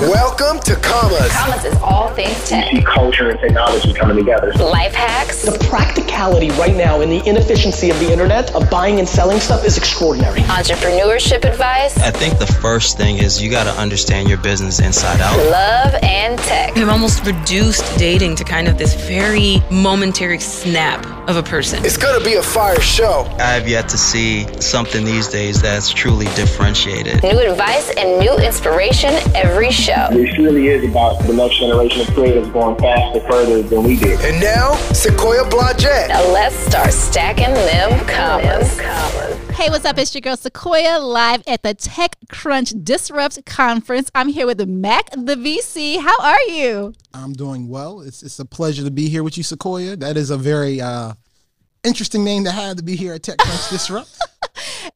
Welcome 0.00 0.33
to 0.36 0.76
Commas. 0.76 1.30
Commas 1.30 1.64
is 1.64 1.76
all 1.76 2.08
things 2.14 2.48
tech. 2.48 2.72
You 2.72 2.78
see 2.78 2.84
culture 2.84 3.30
and 3.30 3.38
technology 3.38 3.92
coming 3.92 4.16
together. 4.16 4.52
Life 4.54 4.94
hacks. 4.94 5.42
The 5.42 5.56
practicality 5.68 6.50
right 6.50 6.74
now 6.74 7.02
and 7.02 7.12
the 7.12 7.26
inefficiency 7.28 7.90
of 7.90 7.98
the 8.00 8.10
internet 8.10 8.54
of 8.54 8.68
buying 8.68 8.98
and 8.98 9.08
selling 9.08 9.38
stuff 9.38 9.64
is 9.64 9.78
extraordinary. 9.78 10.40
Entrepreneurship 10.42 11.44
advice. 11.44 11.96
I 11.98 12.10
think 12.10 12.38
the 12.38 12.46
first 12.46 12.96
thing 12.96 13.18
is 13.18 13.40
you 13.40 13.50
got 13.50 13.64
to 13.64 13.80
understand 13.80 14.28
your 14.28 14.38
business 14.38 14.80
inside 14.80 15.20
out. 15.20 15.36
Love 15.50 15.94
and 16.02 16.38
tech. 16.40 16.76
I've 16.76 16.88
almost 16.88 17.24
reduced 17.24 17.96
dating 17.98 18.36
to 18.36 18.44
kind 18.44 18.66
of 18.66 18.76
this 18.76 18.94
very 18.94 19.62
momentary 19.70 20.40
snap 20.40 21.04
of 21.28 21.36
a 21.36 21.42
person. 21.42 21.84
It's 21.84 21.96
gonna 21.96 22.24
be 22.24 22.34
a 22.34 22.42
fire 22.42 22.80
show. 22.80 23.26
I 23.38 23.52
have 23.54 23.66
yet 23.66 23.88
to 23.90 23.98
see 23.98 24.46
something 24.60 25.04
these 25.04 25.28
days 25.28 25.62
that's 25.62 25.90
truly 25.90 26.26
differentiated. 26.34 27.22
New 27.22 27.38
advice 27.38 27.90
and 27.96 28.18
new 28.18 28.36
inspiration 28.36 29.14
every 29.34 29.70
show. 29.70 30.08
This 30.24 30.38
really 30.38 30.68
is 30.68 30.82
about 30.90 31.22
the 31.24 31.34
next 31.34 31.58
generation 31.58 32.00
of 32.00 32.06
creators 32.14 32.48
going 32.48 32.78
faster, 32.78 33.20
further 33.28 33.60
than 33.60 33.82
we 33.82 33.98
did. 33.98 34.18
And 34.20 34.40
now, 34.40 34.74
Sequoia 34.94 35.44
Blodgett. 35.50 36.08
Now 36.08 36.26
let's 36.32 36.54
start 36.54 36.94
stacking 36.94 37.52
them 37.52 38.06
commas. 38.06 38.80
Hey, 39.54 39.68
what's 39.68 39.84
up? 39.84 39.98
It's 39.98 40.14
your 40.14 40.22
girl 40.22 40.38
Sequoia 40.38 40.98
live 40.98 41.42
at 41.46 41.62
the 41.62 41.74
TechCrunch 41.74 42.82
Disrupt 42.82 43.44
Conference. 43.44 44.10
I'm 44.14 44.28
here 44.28 44.46
with 44.46 44.66
Mac, 44.66 45.10
the 45.10 45.34
VC. 45.34 46.00
How 46.00 46.18
are 46.18 46.40
you? 46.44 46.94
I'm 47.12 47.34
doing 47.34 47.68
well. 47.68 48.00
It's 48.00 48.22
it's 48.22 48.38
a 48.38 48.46
pleasure 48.46 48.82
to 48.82 48.90
be 48.90 49.10
here 49.10 49.22
with 49.22 49.36
you, 49.36 49.42
Sequoia. 49.42 49.94
That 49.94 50.16
is 50.16 50.30
a 50.30 50.38
very 50.38 50.80
uh, 50.80 51.12
interesting 51.84 52.24
name 52.24 52.44
to 52.44 52.50
have 52.50 52.78
to 52.78 52.82
be 52.82 52.96
here 52.96 53.12
at 53.12 53.20
TechCrunch 53.20 53.68
Disrupt. 53.68 54.18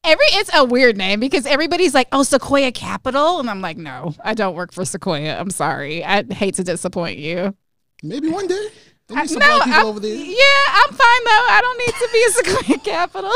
Every 0.03 0.25
it's 0.31 0.49
a 0.53 0.63
weird 0.63 0.97
name 0.97 1.19
because 1.19 1.45
everybody's 1.45 1.93
like, 1.93 2.07
"Oh, 2.11 2.23
Sequoia 2.23 2.71
Capital," 2.71 3.39
and 3.39 3.49
I'm 3.49 3.61
like, 3.61 3.77
"No, 3.77 4.13
I 4.23 4.33
don't 4.33 4.55
work 4.55 4.71
for 4.71 4.85
Sequoia. 4.85 5.37
I'm 5.39 5.49
sorry. 5.49 6.03
I 6.03 6.23
hate 6.33 6.55
to 6.55 6.63
disappoint 6.63 7.17
you." 7.19 7.55
Maybe 8.03 8.29
one 8.29 8.47
day. 8.47 8.67
I- 9.11 9.25
no, 9.25 9.59
I'm- 9.61 9.85
over 9.85 9.99
there. 9.99 10.13
Yeah, 10.15 10.65
I'm 10.71 10.89
fine 10.93 11.23
though. 11.25 11.45
I 11.49 11.59
don't 11.61 11.77
need 11.79 11.93
to 11.93 12.09
be 12.13 12.23
a 12.23 12.29
Sequoia 12.31 12.79
Capital. 12.79 13.33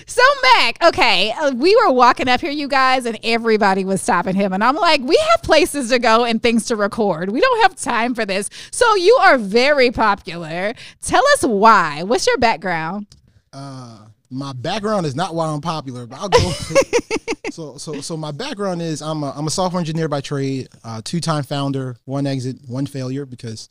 so 0.06 0.22
Mac, 0.42 0.82
okay, 0.84 1.32
uh, 1.32 1.52
we 1.52 1.74
were 1.76 1.90
walking 1.92 2.28
up 2.28 2.40
here, 2.40 2.50
you 2.50 2.68
guys, 2.68 3.06
and 3.06 3.18
everybody 3.22 3.84
was 3.84 4.02
stopping 4.02 4.34
him, 4.34 4.52
and 4.52 4.62
I'm 4.62 4.76
like, 4.76 5.00
we 5.02 5.16
have 5.32 5.42
places 5.42 5.88
to 5.90 5.98
go 5.98 6.24
and 6.24 6.42
things 6.42 6.66
to 6.66 6.76
record. 6.76 7.30
We 7.30 7.40
don't 7.40 7.62
have 7.62 7.76
time 7.76 8.14
for 8.14 8.24
this. 8.26 8.50
So 8.70 8.94
you 8.96 9.16
are 9.22 9.38
very 9.38 9.90
popular. 9.90 10.74
Tell 11.00 11.22
us 11.34 11.42
why. 11.44 12.02
What's 12.02 12.26
your 12.26 12.38
background? 12.38 13.06
Uh, 13.52 13.98
my 14.32 14.52
background 14.52 15.06
is 15.06 15.14
not 15.14 15.34
why 15.34 15.46
I'm 15.46 15.60
popular, 15.60 16.06
but 16.06 16.18
I'll 16.18 16.28
go. 16.28 16.38
so 17.50 17.76
so 17.76 18.00
so 18.00 18.16
my 18.16 18.30
background 18.30 18.80
is 18.82 19.02
I'm 19.02 19.22
a 19.22 19.32
I'm 19.36 19.46
a 19.46 19.50
software 19.50 19.80
engineer 19.80 20.08
by 20.08 20.20
trade, 20.20 20.68
uh, 20.84 21.02
two 21.04 21.20
time 21.20 21.42
founder, 21.42 21.96
one 22.04 22.26
exit, 22.26 22.56
one 22.66 22.86
failure 22.86 23.26
because 23.26 23.68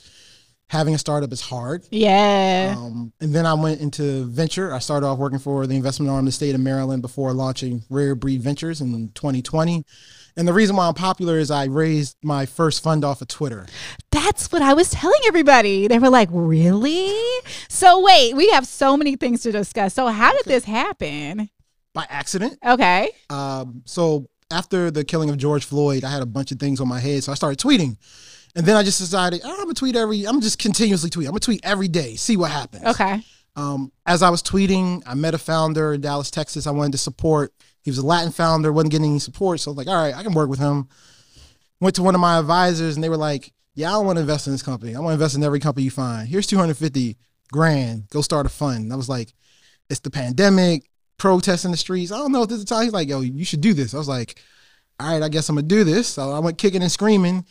having 0.72 0.96
a 0.96 0.98
startup 0.98 1.32
is 1.34 1.42
hard. 1.42 1.86
Yeah. 1.92 2.74
Um, 2.78 3.14
and 3.20 3.36
then 3.36 3.46
I 3.46 3.54
went 3.54 3.82
into 3.82 4.26
venture. 4.26 4.74
I 4.74 4.80
started 4.80 5.06
off 5.06 5.20
working 5.20 5.40
for 5.40 5.68
the 5.68 5.76
investment 5.76 6.10
arm 6.10 6.20
of 6.20 6.26
the 6.26 6.32
state 6.32 6.56
of 6.56 6.62
Maryland 6.62 7.02
before 7.02 7.34
launching 7.34 7.84
Rare 7.90 8.16
Breed 8.16 8.42
Ventures 8.42 8.82
in 8.82 9.10
2020. 9.14 9.86
And 10.38 10.48
the 10.48 10.54
reason 10.54 10.78
why 10.78 10.88
I'm 10.88 10.94
popular 10.94 11.38
is 11.38 11.52
I 11.52 11.66
raised 11.66 12.16
my 12.24 12.46
first 12.46 12.82
fund 12.82 13.04
off 13.04 13.22
of 13.22 13.28
Twitter. 13.28 13.66
That's 14.12 14.52
what 14.52 14.62
I 14.62 14.74
was 14.74 14.90
telling 14.92 15.20
everybody. 15.28 15.88
They 15.88 16.00
were 16.00 16.10
like, 16.10 16.30
really? 16.32 17.14
So, 17.68 18.00
wait, 18.02 18.34
we 18.36 18.50
have 18.52 18.66
so 18.66 18.96
many 18.96 19.18
things 19.18 19.42
to 19.44 19.52
discuss. 19.52 19.94
So, 19.94 20.08
how 20.08 20.32
did 20.32 20.46
this 20.46 20.64
happen? 20.64 21.50
by 21.94 22.06
accident. 22.10 22.58
Okay. 22.66 23.10
Um, 23.30 23.84
so 23.86 24.30
after 24.50 24.92
the 24.92 25.04
killing 25.04 25.30
of 25.30 25.38
George 25.38 25.66
Floyd, 25.66 26.04
I 26.04 26.12
had 26.12 26.22
a 26.22 26.26
bunch 26.26 26.52
of 26.52 26.60
things 26.60 26.80
on 26.80 26.88
my 26.88 27.00
head, 27.00 27.24
so 27.24 27.32
I 27.32 27.36
started 27.36 27.60
tweeting. 27.60 27.98
And 28.56 28.66
then 28.66 28.76
I 28.76 28.84
just 28.84 29.00
decided 29.00 29.42
oh, 29.44 29.50
I'm 29.52 29.58
gonna 29.64 29.74
tweet 29.74 29.96
every. 29.96 30.26
I'm 30.26 30.42
just 30.42 30.60
continuously 30.60 31.10
tweet. 31.10 31.28
I'm 31.28 31.32
gonna 31.32 31.40
tweet 31.40 31.62
every 31.64 31.88
day, 31.88 32.16
see 32.16 32.38
what 32.38 32.52
happens. 32.52 32.84
Okay. 32.86 33.24
Um, 33.56 33.92
as 34.06 34.22
I 34.24 34.30
was 34.30 34.42
tweeting, 34.42 35.04
I 35.06 35.14
met 35.14 35.34
a 35.34 35.38
founder 35.38 35.94
in 35.94 36.02
Dallas, 36.02 36.32
Texas. 36.32 36.68
I 36.68 36.72
wanted 36.72 36.94
to 36.94 36.98
support. 36.98 37.54
He 37.82 37.90
was 37.90 37.98
a 37.98 38.06
Latin 38.06 38.32
founder, 38.32 38.72
wasn't 38.72 38.92
getting 38.92 39.10
any 39.10 39.20
support, 39.20 39.60
so 39.60 39.70
I 39.70 39.74
was 39.74 39.78
like, 39.78 39.88
all 39.88 40.02
right, 40.02 40.16
I 40.16 40.24
can 40.24 40.34
work 40.34 40.50
with 40.50 40.60
him. 40.60 40.88
Went 41.80 41.96
to 41.96 42.04
one 42.04 42.16
of 42.16 42.22
my 42.22 42.38
advisors, 42.38 42.96
and 42.96 43.04
they 43.04 43.10
were 43.10 43.18
like, 43.18 43.54
"Yeah, 43.74 43.90
I 43.90 43.94
don't 43.94 44.06
want 44.06 44.18
to 44.18 44.22
invest 44.22 44.46
in 44.46 44.54
this 44.54 44.62
company. 44.62 44.96
I 44.96 45.00
want 45.00 45.10
to 45.10 45.14
invest 45.14 45.36
in 45.36 45.44
every 45.44 45.60
company 45.60 45.84
you 45.84 45.92
find. 45.92 46.28
Here's 46.28 46.46
250 46.46 47.18
grand. 47.52 48.08
Go 48.10 48.22
start 48.22 48.46
a 48.46 48.50
fund." 48.50 48.84
And 48.84 48.94
I 48.94 48.96
was 48.96 49.10
like, 49.10 49.34
"It's 49.90 50.00
the 50.00 50.12
pandemic, 50.12 50.90
protests 51.18 51.66
in 51.66 51.72
the 51.72 51.78
streets. 51.78 52.12
I 52.12 52.18
don't 52.18 52.32
know 52.32 52.44
if 52.44 52.50
this 52.50 52.60
is 52.60 52.66
the 52.66 52.76
time." 52.76 52.84
He's 52.84 52.94
like, 52.94 53.10
"Yo, 53.10 53.22
you 53.22 53.44
should 53.44 53.62
do 53.62 53.74
this." 53.74 53.96
I 53.96 53.98
was 53.98 54.08
like, 54.08 54.40
"All 55.00 55.08
right, 55.12 55.24
I 55.24 55.30
guess 55.30 55.50
I'm 55.50 55.56
gonna 55.56 55.68
do 55.68 55.84
this." 55.84 56.08
So 56.08 56.32
I 56.32 56.38
went 56.38 56.60
kicking 56.60 56.84
and 56.84 56.92
screaming, 56.92 57.46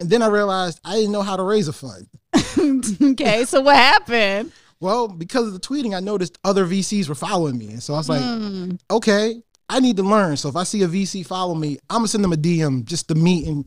and 0.00 0.08
then 0.10 0.22
I 0.22 0.26
realized 0.26 0.80
I 0.84 0.94
didn't 0.94 1.12
know 1.12 1.22
how 1.22 1.36
to 1.36 1.42
raise 1.42 1.68
a 1.68 1.72
fund. 1.72 2.06
okay. 3.12 3.44
So, 3.44 3.60
what 3.60 3.76
happened? 3.76 4.52
Well, 4.80 5.08
because 5.08 5.46
of 5.46 5.52
the 5.54 5.60
tweeting, 5.60 5.96
I 5.96 6.00
noticed 6.00 6.38
other 6.44 6.66
VCs 6.66 7.08
were 7.08 7.14
following 7.14 7.56
me. 7.56 7.68
And 7.68 7.82
so 7.82 7.94
I 7.94 7.96
was 7.96 8.08
like, 8.10 8.20
Hmm. 8.22 8.72
okay, 8.90 9.40
I 9.70 9.80
need 9.80 9.96
to 9.96 10.02
learn. 10.02 10.36
So 10.36 10.48
if 10.50 10.56
I 10.56 10.64
see 10.64 10.82
a 10.82 10.88
VC 10.88 11.24
follow 11.26 11.54
me, 11.54 11.78
I'm 11.88 11.98
gonna 11.98 12.08
send 12.08 12.22
them 12.22 12.32
a 12.32 12.36
DM 12.36 12.84
just 12.84 13.08
to 13.08 13.14
meet 13.14 13.46
and 13.46 13.64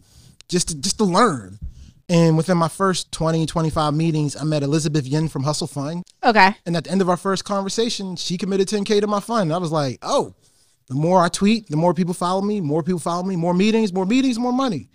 just 0.49 0.67
to, 0.69 0.75
just 0.79 0.97
to 0.99 1.05
learn. 1.05 1.57
And 2.09 2.37
within 2.37 2.57
my 2.57 2.67
first 2.67 3.11
20, 3.11 3.45
25 3.45 3.93
meetings, 3.93 4.35
I 4.35 4.43
met 4.43 4.63
Elizabeth 4.63 5.05
Yin 5.05 5.29
from 5.29 5.43
Hustle 5.43 5.67
Fund. 5.67 6.03
Okay. 6.23 6.55
And 6.65 6.75
at 6.77 6.83
the 6.85 6.91
end 6.91 7.01
of 7.01 7.09
our 7.09 7.17
first 7.17 7.43
conversation, 7.45 8.15
she 8.15 8.37
committed 8.37 8.67
10K 8.67 9.01
to 9.01 9.07
my 9.07 9.19
fund. 9.19 9.43
And 9.49 9.53
I 9.53 9.57
was 9.57 9.71
like, 9.71 9.99
oh, 10.01 10.33
the 10.87 10.95
more 10.95 11.23
I 11.23 11.29
tweet, 11.29 11.69
the 11.69 11.77
more 11.77 11.93
people 11.93 12.15
follow 12.15 12.41
me, 12.41 12.61
more 12.61 12.81
people 12.81 12.99
follow 12.99 13.23
me, 13.23 13.35
more 13.35 13.53
meetings, 13.53 13.93
more 13.93 14.05
meetings, 14.07 14.39
more 14.39 14.53
money. 14.53 14.89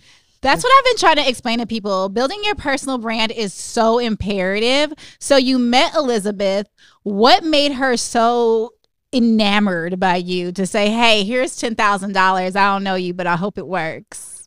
That's 0.44 0.62
what 0.62 0.70
I've 0.78 0.84
been 0.84 0.98
trying 0.98 1.16
to 1.24 1.28
explain 1.28 1.58
to 1.60 1.66
people. 1.66 2.10
Building 2.10 2.38
your 2.44 2.54
personal 2.54 2.98
brand 2.98 3.32
is 3.32 3.54
so 3.54 3.98
imperative. 3.98 4.92
So, 5.18 5.38
you 5.38 5.58
met 5.58 5.94
Elizabeth. 5.94 6.68
What 7.02 7.44
made 7.44 7.72
her 7.72 7.96
so 7.96 8.74
enamored 9.10 9.98
by 9.98 10.16
you 10.16 10.52
to 10.52 10.66
say, 10.66 10.90
hey, 10.90 11.24
here's 11.24 11.52
$10,000. 11.56 12.16
I 12.56 12.72
don't 12.72 12.84
know 12.84 12.94
you, 12.94 13.14
but 13.14 13.26
I 13.26 13.36
hope 13.36 13.56
it 13.56 13.66
works? 13.66 14.46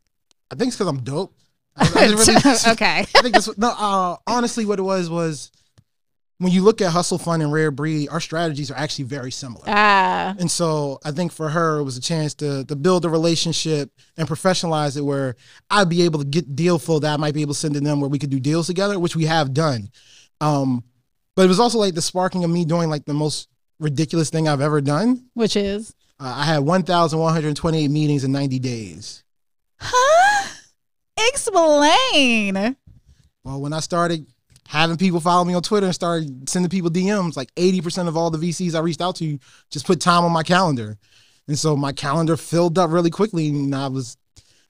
I 0.52 0.56
think 0.56 0.68
it's 0.68 0.78
because 0.78 0.88
I'm 0.88 1.02
dope. 1.04 1.34
I, 1.76 1.90
I 1.96 2.06
really- 2.10 2.36
okay. 2.74 3.00
I 3.00 3.04
think 3.04 3.34
that's 3.34 3.48
what, 3.48 3.58
no. 3.58 3.70
Uh, 3.76 4.18
honestly, 4.28 4.66
what 4.66 4.78
it 4.78 4.84
was 4.84 5.10
was 5.10 5.52
when 6.40 6.52
you 6.52 6.62
look 6.62 6.82
at 6.82 6.92
Hustle 6.92 7.18
Fund 7.18 7.42
and 7.42 7.52
Rare 7.52 7.72
Breed, 7.72 8.10
our 8.10 8.20
strategies 8.20 8.70
are 8.72 8.78
actually 8.78 9.06
very 9.06 9.32
similar. 9.32 9.64
Ah, 9.68 10.36
And 10.40 10.50
so 10.52 11.00
I 11.04 11.12
think 11.12 11.32
for 11.32 11.50
her, 11.50 11.78
it 11.80 11.84
was 11.84 11.98
a 11.98 12.02
chance 12.02 12.34
to 12.36 12.64
to 12.66 12.76
build 12.76 13.06
a 13.06 13.10
relationship 13.10 13.92
and 14.18 14.28
professionalize 14.28 14.98
it 14.98 15.02
where 15.02 15.36
I'd 15.70 15.90
be 15.90 16.04
able 16.04 16.20
to 16.20 16.26
get 16.26 16.56
deal 16.56 16.78
flow 16.80 17.00
that 17.00 17.14
I 17.14 17.18
might 17.18 17.34
be 17.34 17.42
able 17.42 17.54
to 17.54 17.60
send 17.60 17.74
to 17.76 17.80
them 17.82 18.00
where 18.02 18.10
we 18.10 18.20
could 18.20 18.30
do 18.30 18.40
deals 18.40 18.68
together, 18.68 19.00
which 19.00 19.16
we 19.16 19.26
have 19.26 19.54
done. 19.54 19.90
Um, 20.42 20.84
but 21.36 21.46
it 21.46 21.48
was 21.50 21.60
also 21.60 21.78
like 21.80 21.94
the 21.96 22.02
sparking 22.02 22.44
of 22.44 22.50
me 22.50 22.66
doing 22.66 22.90
like 22.90 23.06
the 23.06 23.14
most 23.14 23.48
ridiculous 23.80 24.30
thing 24.30 24.48
I've 24.48 24.62
ever 24.62 24.82
done. 24.82 25.26
which 25.34 25.56
is? 25.56 25.94
Uh, 26.20 26.34
I 26.38 26.46
had 26.46 26.60
1,128 26.60 27.88
meetings 27.92 28.24
in 28.24 28.32
90 28.32 28.58
days. 28.60 29.24
Huh? 29.80 30.48
Explain. 31.16 32.76
Well, 33.44 33.62
when 33.62 33.74
I 33.74 33.80
started 33.82 34.26
having 34.68 34.98
people 34.98 35.20
follow 35.20 35.46
me 35.46 35.54
on 35.54 35.62
Twitter 35.62 35.86
and 35.86 35.96
start 35.96 36.24
sending 36.48 36.70
people 36.70 36.90
DMs, 36.90 37.38
like 37.38 37.54
80% 37.56 38.08
of 38.08 38.18
all 38.18 38.30
the 38.30 38.38
VCs 38.38 38.76
I 38.76 38.80
reached 38.80 39.02
out 39.02 39.16
to 39.18 39.40
just 39.70 39.86
put 39.86 40.00
time 40.02 40.24
on 40.24 40.32
my 40.32 40.44
calendar. 40.44 40.98
And 41.48 41.58
so 41.58 41.76
my 41.76 41.94
calendar 41.94 42.38
filled 42.38 42.78
up 42.78 42.92
really 42.92 43.10
quickly. 43.10 43.48
And 43.50 43.74
I 43.74 43.88
was, 43.88 44.18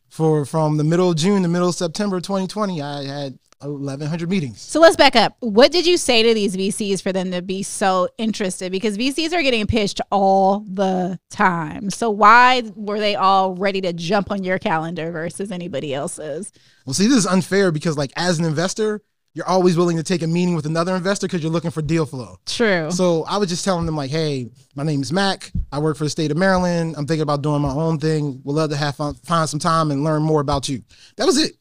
for 0.09 0.45
from 0.45 0.77
the 0.77 0.83
middle 0.83 1.09
of 1.09 1.17
June 1.17 1.41
to 1.41 1.49
middle 1.49 1.69
of 1.69 1.75
September 1.75 2.21
2020, 2.21 2.81
I 2.81 3.03
had 3.03 3.39
1,100 3.59 4.29
meetings. 4.29 4.61
So 4.61 4.79
let's 4.79 4.95
back 4.95 5.15
up. 5.15 5.35
What 5.39 5.71
did 5.71 5.87
you 5.87 5.97
say 5.97 6.21
to 6.21 6.33
these 6.35 6.55
VCs 6.55 7.01
for 7.01 7.11
them 7.11 7.31
to 7.31 7.41
be 7.41 7.63
so 7.63 8.07
interested? 8.19 8.71
Because 8.71 8.97
VCs 8.97 9.33
are 9.33 9.41
getting 9.41 9.65
pitched 9.65 9.99
all 10.11 10.59
the 10.59 11.19
time. 11.31 11.89
So 11.89 12.11
why 12.11 12.61
were 12.75 12.99
they 12.99 13.15
all 13.15 13.55
ready 13.55 13.81
to 13.81 13.93
jump 13.93 14.29
on 14.29 14.43
your 14.43 14.59
calendar 14.59 15.11
versus 15.11 15.51
anybody 15.51 15.95
else's? 15.95 16.51
Well, 16.85 16.93
see, 16.93 17.07
this 17.07 17.17
is 17.17 17.25
unfair 17.25 17.71
because, 17.71 17.97
like, 17.97 18.13
as 18.15 18.37
an 18.37 18.45
investor, 18.45 19.01
you're 19.37 19.47
always 19.47 19.77
willing 19.77 19.97
to 19.97 20.03
take 20.03 20.23
a 20.23 20.27
meeting 20.27 20.55
with 20.55 20.65
another 20.65 20.95
investor 20.95 21.27
because 21.27 21.43
you're 21.43 21.51
looking 21.51 21.69
for 21.69 21.83
deal 21.83 22.07
flow. 22.07 22.37
True. 22.47 22.89
So 22.89 23.23
I 23.25 23.37
was 23.37 23.49
just 23.49 23.63
telling 23.63 23.85
them 23.85 23.95
like, 23.95 24.09
"Hey, 24.09 24.49
my 24.75 24.81
name 24.81 25.01
is 25.03 25.13
Mac. 25.13 25.51
I 25.71 25.77
work 25.77 25.95
for 25.95 26.05
the 26.05 26.09
state 26.09 26.31
of 26.31 26.37
Maryland. 26.37 26.95
I'm 26.97 27.05
thinking 27.05 27.21
about 27.21 27.43
doing 27.43 27.61
my 27.61 27.71
own 27.71 27.99
thing. 27.99 28.41
Would 28.43 28.53
love 28.53 28.71
to 28.71 28.75
have 28.75 28.95
fun, 28.95 29.13
find 29.23 29.47
some 29.47 29.59
time 29.59 29.91
and 29.91 30.03
learn 30.03 30.23
more 30.23 30.41
about 30.41 30.67
you." 30.67 30.81
That 31.17 31.27
was 31.27 31.37
it. 31.37 31.53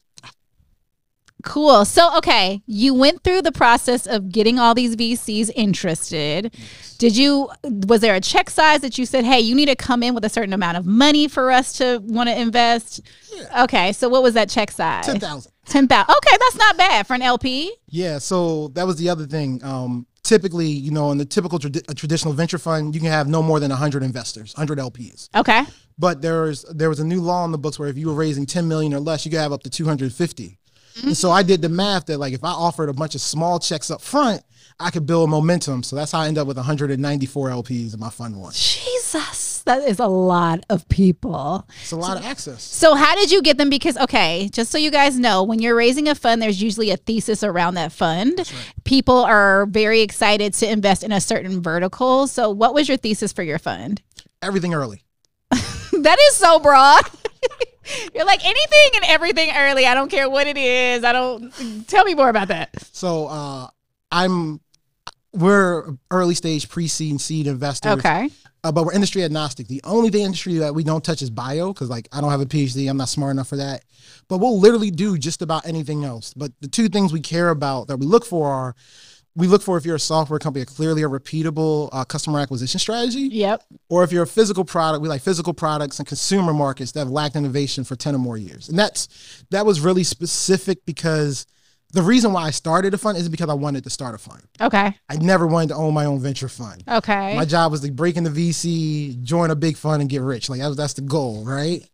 Cool. 1.43 1.85
So, 1.85 2.15
okay, 2.17 2.61
you 2.65 2.93
went 2.93 3.23
through 3.23 3.43
the 3.43 3.51
process 3.51 4.07
of 4.07 4.29
getting 4.29 4.57
all 4.59 4.73
these 4.73 4.95
VCs 4.95 5.51
interested. 5.55 6.53
Did 6.97 7.15
you, 7.15 7.49
was 7.63 8.01
there 8.01 8.15
a 8.15 8.21
check 8.21 8.49
size 8.49 8.81
that 8.81 8.97
you 8.97 9.05
said, 9.05 9.23
hey, 9.23 9.39
you 9.39 9.53
need 9.53 9.67
to 9.67 9.75
come 9.75 10.01
in 10.01 10.15
with 10.15 10.25
a 10.25 10.29
certain 10.29 10.53
amount 10.53 10.77
of 10.77 10.85
money 10.85 11.27
for 11.27 11.51
us 11.51 11.73
to 11.73 12.01
want 12.03 12.27
to 12.29 12.39
invest? 12.39 13.01
Yeah. 13.33 13.63
Okay, 13.63 13.91
so 13.93 14.09
what 14.09 14.23
was 14.23 14.33
that 14.33 14.49
check 14.49 14.71
size? 14.71 15.05
Ten 15.05 15.19
thousand. 15.19 15.51
10,000. 15.65 16.15
Okay, 16.15 16.37
that's 16.39 16.55
not 16.55 16.77
bad 16.77 17.05
for 17.05 17.13
an 17.13 17.21
LP. 17.21 17.73
Yeah. 17.89 18.17
So 18.19 18.69
that 18.69 18.87
was 18.87 18.95
the 18.97 19.09
other 19.09 19.25
thing. 19.25 19.63
Um, 19.63 20.07
typically, 20.23 20.67
you 20.67 20.91
know, 20.91 21.11
in 21.11 21.17
the 21.17 21.25
typical 21.25 21.59
tradi- 21.59 21.87
a 21.89 21.93
traditional 21.93 22.33
venture 22.33 22.57
fund, 22.57 22.95
you 22.95 23.01
can 23.01 23.09
have 23.09 23.27
no 23.27 23.43
more 23.43 23.59
than 23.59 23.69
hundred 23.71 24.03
investors, 24.03 24.53
hundred 24.53 24.79
LPs. 24.79 25.29
Okay. 25.35 25.63
But 25.99 26.21
there's 26.21 26.63
there 26.63 26.89
was 26.89 26.99
a 26.99 27.05
new 27.05 27.21
law 27.21 27.43
in 27.45 27.51
the 27.51 27.57
books 27.57 27.77
where 27.79 27.89
if 27.89 27.97
you 27.97 28.07
were 28.07 28.13
raising 28.13 28.45
10 28.45 28.67
million 28.67 28.93
or 28.93 28.99
less, 28.99 29.25
you 29.25 29.31
could 29.31 29.39
have 29.39 29.51
up 29.51 29.63
to 29.63 29.69
250. 29.69 30.57
And 31.03 31.17
so 31.17 31.31
I 31.31 31.43
did 31.43 31.61
the 31.61 31.69
math 31.69 32.07
that 32.07 32.17
like 32.17 32.33
if 32.33 32.43
I 32.43 32.49
offered 32.51 32.89
a 32.89 32.93
bunch 32.93 33.15
of 33.15 33.21
small 33.21 33.59
checks 33.59 33.91
up 33.91 34.01
front, 34.01 34.41
I 34.79 34.91
could 34.91 35.05
build 35.07 35.29
momentum. 35.29 35.81
So 35.83 35.95
that's 35.95 36.11
how 36.11 36.19
I 36.19 36.27
end 36.27 36.37
up 36.37 36.47
with 36.47 36.57
194 36.57 37.49
LPs 37.49 37.93
in 37.93 37.99
my 37.99 38.09
fund 38.09 38.39
one. 38.39 38.53
Jesus, 38.53 39.63
that 39.63 39.81
is 39.87 39.99
a 39.99 40.07
lot 40.07 40.63
of 40.69 40.87
people. 40.87 41.67
It's 41.81 41.91
a 41.91 41.95
lot 41.95 42.17
of 42.17 42.25
access. 42.25 42.61
So 42.61 42.93
how 42.93 43.15
did 43.15 43.31
you 43.31 43.41
get 43.41 43.57
them? 43.57 43.69
Because 43.69 43.97
okay, 43.97 44.49
just 44.51 44.71
so 44.71 44.77
you 44.77 44.91
guys 44.91 45.17
know, 45.17 45.43
when 45.43 45.59
you're 45.59 45.75
raising 45.75 46.07
a 46.07 46.15
fund, 46.15 46.41
there's 46.41 46.61
usually 46.61 46.91
a 46.91 46.97
thesis 46.97 47.43
around 47.43 47.73
that 47.73 47.91
fund. 47.91 48.51
People 48.83 49.17
are 49.17 49.65
very 49.65 50.01
excited 50.01 50.53
to 50.55 50.71
invest 50.71 51.03
in 51.03 51.11
a 51.11 51.21
certain 51.21 51.61
vertical. 51.61 52.27
So 52.27 52.51
what 52.51 52.73
was 52.75 52.87
your 52.87 52.97
thesis 52.97 53.33
for 53.33 53.43
your 53.43 53.59
fund? 53.59 54.01
Everything 54.43 54.75
early. 54.75 55.01
that 55.49 56.17
is 56.29 56.35
so 56.35 56.59
broad. 56.59 57.03
You're 58.13 58.25
like 58.25 58.45
anything 58.45 58.89
and 58.95 59.05
everything 59.05 59.51
early. 59.55 59.85
I 59.85 59.93
don't 59.93 60.09
care 60.09 60.29
what 60.29 60.47
it 60.47 60.57
is. 60.57 61.03
I 61.03 61.13
don't 61.13 61.87
tell 61.87 62.03
me 62.03 62.15
more 62.15 62.29
about 62.29 62.49
that. 62.49 62.69
So 62.91 63.27
uh 63.27 63.67
I'm 64.11 64.59
we're 65.33 65.95
early 66.09 66.35
stage 66.35 66.69
pre-seed 66.69 67.21
seed 67.21 67.47
investors. 67.47 67.93
Okay. 67.93 68.29
Uh, 68.63 68.71
but 68.71 68.85
we're 68.85 68.93
industry 68.93 69.23
agnostic. 69.23 69.67
The 69.67 69.81
only 69.83 70.09
thing 70.09 70.23
industry 70.23 70.55
that 70.55 70.73
we 70.73 70.83
don't 70.83 71.03
touch 71.03 71.21
is 71.21 71.29
bio 71.29 71.71
because 71.73 71.89
like 71.89 72.07
I 72.11 72.21
don't 72.21 72.31
have 72.31 72.41
a 72.41 72.45
PhD. 72.45 72.89
I'm 72.89 72.97
not 72.97 73.09
smart 73.09 73.31
enough 73.31 73.47
for 73.47 73.57
that. 73.57 73.83
But 74.27 74.39
we'll 74.39 74.59
literally 74.59 74.91
do 74.91 75.17
just 75.17 75.41
about 75.41 75.65
anything 75.65 76.03
else. 76.03 76.33
But 76.33 76.51
the 76.59 76.67
two 76.67 76.89
things 76.89 77.13
we 77.13 77.21
care 77.21 77.49
about 77.49 77.87
that 77.87 77.97
we 77.97 78.05
look 78.05 78.25
for 78.25 78.49
are 78.49 78.75
we 79.37 79.47
look 79.47 79.61
for 79.61 79.77
if 79.77 79.85
you're 79.85 79.95
a 79.95 79.99
software 79.99 80.39
company, 80.39 80.63
a 80.63 80.65
clearly 80.65 81.03
a 81.03 81.07
repeatable 81.07 81.89
uh, 81.93 82.03
customer 82.03 82.39
acquisition 82.39 82.79
strategy, 82.79 83.29
Yep. 83.31 83.63
or 83.87 84.03
if 84.03 84.11
you're 84.11 84.23
a 84.23 84.27
physical 84.27 84.65
product, 84.65 85.01
we 85.03 85.07
like 85.07 85.21
physical 85.21 85.53
products 85.53 85.99
and 85.99 86.07
consumer 86.07 86.53
markets 86.53 86.91
that 86.93 86.99
have 87.01 87.09
lacked 87.09 87.35
innovation 87.35 87.83
for 87.83 87.95
10 87.95 88.15
or 88.15 88.17
more 88.17 88.35
years. 88.37 88.67
And 88.67 88.77
that's 88.77 89.07
that 89.51 89.65
was 89.65 89.79
really 89.79 90.03
specific 90.03 90.83
because 90.85 91.45
the 91.93 92.01
reason 92.01 92.33
why 92.33 92.43
I 92.43 92.49
started 92.51 92.93
a 92.93 92.97
fund 92.97 93.17
isn't 93.17 93.31
because 93.31 93.49
I 93.49 93.53
wanted 93.53 93.83
to 93.85 93.89
start 93.89 94.15
a 94.15 94.17
fund. 94.17 94.41
Okay. 94.59 94.97
I 95.07 95.15
never 95.17 95.47
wanted 95.47 95.69
to 95.69 95.75
own 95.75 95.93
my 95.93 96.05
own 96.05 96.19
venture 96.19 96.49
fund. 96.49 96.83
Okay. 96.87 97.35
My 97.35 97.45
job 97.45 97.71
was 97.71 97.81
to 97.81 97.91
break 97.91 98.17
into 98.17 98.29
VC, 98.31 99.21
join 99.23 99.51
a 99.51 99.55
big 99.55 99.77
fund, 99.77 100.01
and 100.01 100.09
get 100.09 100.21
rich. 100.21 100.49
Like 100.49 100.59
that 100.59 100.67
was, 100.67 100.75
that's 100.77 100.93
the 100.95 101.01
goal, 101.01 101.45
right? 101.45 101.87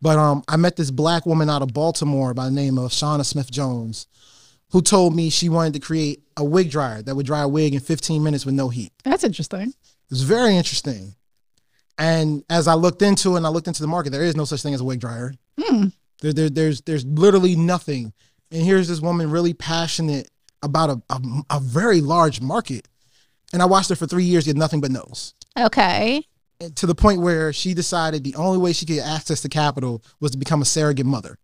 But 0.00 0.18
um, 0.18 0.42
I 0.46 0.56
met 0.56 0.76
this 0.76 0.90
black 0.90 1.26
woman 1.26 1.48
out 1.48 1.62
of 1.62 1.72
Baltimore 1.72 2.34
by 2.34 2.44
the 2.44 2.50
name 2.50 2.76
of 2.76 2.90
Shauna 2.90 3.24
Smith 3.24 3.50
Jones, 3.50 4.06
who 4.72 4.80
told 4.82 5.14
me 5.14 5.30
she 5.30 5.48
wanted 5.48 5.74
to 5.74 5.80
create 5.80 6.22
a 6.36 6.44
wig 6.44 6.70
dryer 6.70 7.02
that 7.02 7.14
would 7.14 7.26
dry 7.26 7.42
a 7.42 7.48
wig 7.48 7.74
in 7.74 7.80
15 7.80 8.22
minutes 8.22 8.46
with 8.46 8.54
no 8.54 8.70
heat. 8.70 8.90
That's 9.04 9.22
interesting. 9.22 9.68
It 9.68 10.10
was 10.10 10.22
very 10.22 10.56
interesting. 10.56 11.14
And 11.98 12.42
as 12.48 12.66
I 12.66 12.74
looked 12.74 13.02
into 13.02 13.34
it 13.34 13.38
and 13.38 13.46
I 13.46 13.50
looked 13.50 13.68
into 13.68 13.82
the 13.82 13.86
market, 13.86 14.10
there 14.10 14.24
is 14.24 14.34
no 14.34 14.46
such 14.46 14.62
thing 14.62 14.72
as 14.72 14.80
a 14.80 14.84
wig 14.84 14.98
dryer. 14.98 15.34
Hmm. 15.60 15.88
There, 16.22 16.32
there, 16.32 16.48
there's 16.48 16.80
there's 16.82 17.04
literally 17.04 17.54
nothing. 17.54 18.12
And 18.50 18.62
here's 18.62 18.88
this 18.88 19.00
woman 19.00 19.30
really 19.30 19.52
passionate 19.52 20.30
about 20.62 20.90
a, 20.90 21.02
a, 21.10 21.20
a 21.50 21.60
very 21.60 22.00
large 22.00 22.40
market. 22.40 22.88
And 23.52 23.60
I 23.60 23.66
watched 23.66 23.90
her 23.90 23.96
for 23.96 24.06
three 24.06 24.24
years 24.24 24.46
get 24.46 24.56
nothing 24.56 24.80
but 24.80 24.90
no's. 24.90 25.34
Okay. 25.58 26.26
And 26.60 26.74
to 26.76 26.86
the 26.86 26.94
point 26.94 27.20
where 27.20 27.52
she 27.52 27.74
decided 27.74 28.24
the 28.24 28.36
only 28.36 28.58
way 28.58 28.72
she 28.72 28.86
could 28.86 28.94
get 28.94 29.06
access 29.06 29.42
to 29.42 29.48
capital 29.50 30.02
was 30.20 30.30
to 30.30 30.38
become 30.38 30.62
a 30.62 30.64
surrogate 30.64 31.04
mother. 31.06 31.36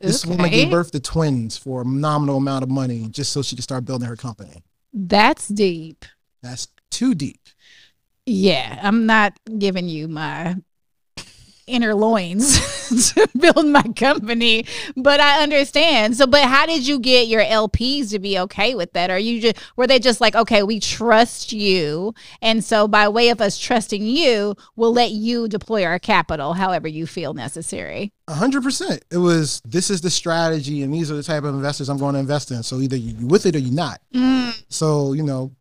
This 0.00 0.26
woman 0.26 0.50
gave 0.50 0.70
birth 0.70 0.90
to 0.92 1.00
twins 1.00 1.56
for 1.56 1.82
a 1.82 1.84
nominal 1.84 2.36
amount 2.36 2.62
of 2.62 2.70
money 2.70 3.08
just 3.08 3.32
so 3.32 3.42
she 3.42 3.56
could 3.56 3.62
start 3.62 3.84
building 3.84 4.08
her 4.08 4.16
company. 4.16 4.62
That's 4.92 5.48
deep. 5.48 6.04
That's 6.42 6.68
too 6.90 7.14
deep. 7.14 7.40
Yeah, 8.26 8.78
I'm 8.82 9.06
not 9.06 9.38
giving 9.58 9.88
you 9.88 10.06
my 10.08 10.56
inner 11.68 11.94
loins 11.94 12.58
to 13.12 13.28
build 13.38 13.66
my 13.66 13.82
company, 13.96 14.64
but 14.96 15.20
I 15.20 15.42
understand. 15.42 16.16
So, 16.16 16.26
but 16.26 16.44
how 16.44 16.66
did 16.66 16.86
you 16.86 16.98
get 16.98 17.28
your 17.28 17.42
LPs 17.42 18.10
to 18.10 18.18
be 18.18 18.38
okay 18.40 18.74
with 18.74 18.92
that? 18.94 19.10
Are 19.10 19.18
you 19.18 19.40
just 19.40 19.56
were 19.76 19.86
they 19.86 19.98
just 19.98 20.20
like, 20.20 20.34
okay, 20.34 20.62
we 20.62 20.80
trust 20.80 21.52
you, 21.52 22.14
and 22.42 22.64
so 22.64 22.88
by 22.88 23.08
way 23.08 23.28
of 23.28 23.40
us 23.40 23.58
trusting 23.58 24.04
you, 24.04 24.56
we'll 24.76 24.92
let 24.92 25.10
you 25.10 25.48
deploy 25.48 25.84
our 25.84 25.98
capital 25.98 26.54
however 26.54 26.88
you 26.88 27.06
feel 27.06 27.34
necessary. 27.34 28.12
A 28.26 28.34
hundred 28.34 28.62
percent. 28.62 29.04
It 29.10 29.18
was 29.18 29.60
this 29.64 29.90
is 29.90 30.00
the 30.00 30.10
strategy, 30.10 30.82
and 30.82 30.92
these 30.92 31.10
are 31.10 31.16
the 31.16 31.22
type 31.22 31.44
of 31.44 31.54
investors 31.54 31.88
I'm 31.88 31.98
going 31.98 32.14
to 32.14 32.20
invest 32.20 32.50
in. 32.50 32.62
So 32.62 32.80
either 32.80 32.96
you 32.96 33.14
you 33.18 33.26
with 33.26 33.46
it 33.46 33.54
or 33.54 33.58
you're 33.58 33.74
not. 33.74 34.00
Mm. 34.14 34.62
So 34.68 35.12
you 35.12 35.22
know, 35.22 35.52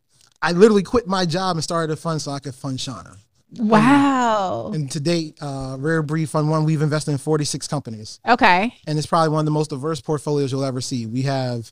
I 0.41 0.51
literally 0.51 0.83
quit 0.83 1.07
my 1.07 1.25
job 1.25 1.55
and 1.55 1.63
started 1.63 1.91
a 1.91 1.95
fund 1.95 2.21
so 2.21 2.31
I 2.31 2.39
could 2.39 2.55
fund 2.55 2.79
Shauna. 2.79 3.17
Wow. 3.55 4.71
And 4.73 4.91
to 4.91 4.99
date, 4.99 5.37
uh, 5.41 5.77
Rare 5.79 6.01
Breed 6.03 6.29
Fund 6.29 6.49
One, 6.49 6.65
we've 6.65 6.81
invested 6.81 7.11
in 7.11 7.17
46 7.17 7.67
companies, 7.67 8.19
Okay. 8.27 8.73
and 8.85 8.97
it's 8.97 9.07
probably 9.07 9.29
one 9.29 9.39
of 9.39 9.45
the 9.45 9.51
most 9.51 9.69
diverse 9.69 10.01
portfolios 10.01 10.51
you'll 10.51 10.63
ever 10.65 10.81
see. 10.81 11.05
We 11.05 11.21
have 11.23 11.71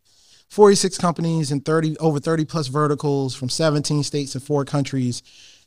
46 0.50 0.98
companies 0.98 1.52
and 1.52 1.64
30 1.66 1.98
over 1.98 2.20
30 2.20 2.46
plus 2.46 2.68
verticals 2.68 3.36
from 3.36 3.50
17 3.50 4.04
states 4.04 4.36
and 4.36 4.44
four 4.44 4.64
countries, 4.64 5.22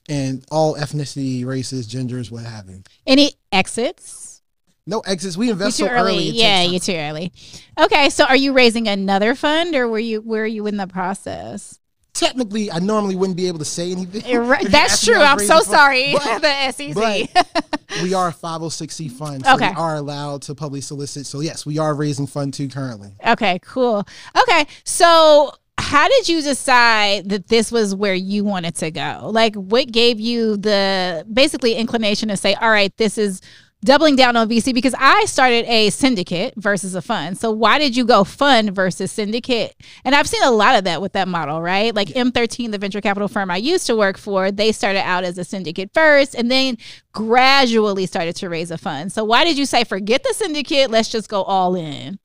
and 0.08 0.44
all 0.50 0.74
ethnicity, 0.76 1.44
races, 1.44 1.86
genders, 1.86 2.30
what 2.30 2.44
have 2.44 2.68
you. 2.70 2.82
Any 3.06 3.32
exits? 3.52 4.40
No 4.86 5.00
exits. 5.00 5.36
We 5.36 5.50
invest 5.50 5.76
too 5.76 5.84
so 5.84 5.90
early. 5.90 6.12
early. 6.14 6.30
yeah, 6.30 6.64
time. 6.64 6.72
you 6.72 6.78
too 6.80 6.94
early. 6.94 7.32
Okay, 7.78 8.08
so 8.08 8.24
are 8.24 8.36
you 8.36 8.54
raising 8.54 8.88
another 8.88 9.34
fund, 9.34 9.74
or 9.74 9.86
were 9.86 9.98
you 9.98 10.22
where 10.22 10.44
are 10.44 10.46
you 10.46 10.66
in 10.66 10.78
the 10.78 10.86
process? 10.86 11.78
Technically 12.18 12.70
I 12.70 12.78
normally 12.78 13.16
wouldn't 13.16 13.36
be 13.36 13.48
able 13.48 13.58
to 13.60 13.64
say 13.64 13.92
anything. 13.92 14.38
Right. 14.38 14.66
That's 14.70 15.04
true. 15.04 15.16
I'm 15.16 15.38
so 15.38 15.60
sorry. 15.60 16.14
funds. 16.16 16.42
the 16.42 16.72
SEC. 16.72 16.94
But 17.34 17.78
we 18.02 18.14
are 18.14 18.28
a 18.28 18.32
506c 18.32 19.10
fund, 19.12 19.44
so 19.44 19.54
Okay. 19.54 19.70
we 19.70 19.74
are 19.76 19.96
allowed 19.96 20.42
to 20.42 20.54
publicly 20.54 20.80
solicit. 20.80 21.26
So 21.26 21.40
yes, 21.40 21.64
we 21.64 21.78
are 21.78 21.94
raising 21.94 22.26
fund 22.26 22.52
two 22.54 22.68
currently. 22.68 23.10
okay, 23.26 23.58
cool. 23.62 24.06
Okay, 24.42 24.66
so 24.84 25.52
how 25.78 26.08
did 26.08 26.28
you 26.28 26.42
decide 26.42 27.28
that 27.28 27.46
this 27.48 27.70
was 27.70 27.94
where 27.94 28.14
you 28.14 28.44
wanted 28.44 28.74
to 28.76 28.90
go? 28.90 29.30
Like, 29.32 29.54
what 29.54 29.92
gave 29.92 30.18
you 30.18 30.56
the 30.56 31.24
basically 31.32 31.74
inclination 31.74 32.28
to 32.30 32.36
say, 32.36 32.54
"All 32.54 32.70
right, 32.70 32.94
this 32.96 33.16
is." 33.16 33.40
Doubling 33.84 34.16
down 34.16 34.36
on 34.36 34.48
VC 34.48 34.74
because 34.74 34.94
I 34.98 35.24
started 35.26 35.64
a 35.66 35.90
syndicate 35.90 36.54
versus 36.56 36.96
a 36.96 37.02
fund. 37.02 37.38
So 37.38 37.52
why 37.52 37.78
did 37.78 37.96
you 37.96 38.04
go 38.04 38.24
fund 38.24 38.74
versus 38.74 39.12
syndicate? 39.12 39.76
And 40.04 40.16
I've 40.16 40.26
seen 40.26 40.42
a 40.42 40.50
lot 40.50 40.76
of 40.76 40.82
that 40.84 41.00
with 41.00 41.12
that 41.12 41.28
model, 41.28 41.62
right? 41.62 41.94
Like 41.94 42.08
M13, 42.08 42.72
the 42.72 42.78
venture 42.78 43.00
capital 43.00 43.28
firm 43.28 43.52
I 43.52 43.56
used 43.56 43.86
to 43.86 43.94
work 43.94 44.18
for, 44.18 44.50
they 44.50 44.72
started 44.72 45.02
out 45.02 45.22
as 45.22 45.38
a 45.38 45.44
syndicate 45.44 45.90
first 45.94 46.34
and 46.34 46.50
then 46.50 46.76
gradually 47.12 48.06
started 48.06 48.34
to 48.36 48.48
raise 48.48 48.72
a 48.72 48.78
fund. 48.78 49.12
So 49.12 49.22
why 49.22 49.44
did 49.44 49.56
you 49.56 49.64
say 49.64 49.84
forget 49.84 50.24
the 50.24 50.34
syndicate, 50.34 50.90
let's 50.90 51.08
just 51.08 51.28
go 51.28 51.44
all 51.44 51.76
in? 51.76 52.18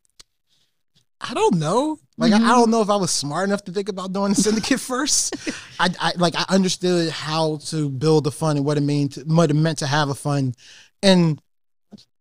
I 1.22 1.34
don't 1.34 1.56
know. 1.56 2.00
Like 2.18 2.34
I, 2.34 2.36
I 2.36 2.40
don't 2.40 2.64
mm-hmm. 2.64 2.72
know 2.72 2.82
if 2.82 2.90
I 2.90 2.96
was 2.96 3.12
smart 3.12 3.48
enough 3.48 3.64
to 3.66 3.72
think 3.72 3.90
about 3.90 4.12
doing 4.12 4.34
the 4.34 4.42
syndicate 4.42 4.80
first. 4.80 5.36
I, 5.80 5.90
I 6.00 6.14
like 6.18 6.36
I 6.36 6.46
understood 6.50 7.10
how 7.10 7.58
to 7.68 7.90
build 7.90 8.28
a 8.28 8.32
fund 8.32 8.58
and 8.58 8.66
what 8.66 8.78
it 8.78 8.82
mean 8.82 9.10
to, 9.10 9.22
what 9.22 9.50
it 9.50 9.56
meant 9.56 9.80
to 9.80 9.88
have 9.88 10.10
a 10.10 10.16
fund, 10.16 10.56
and 11.02 11.42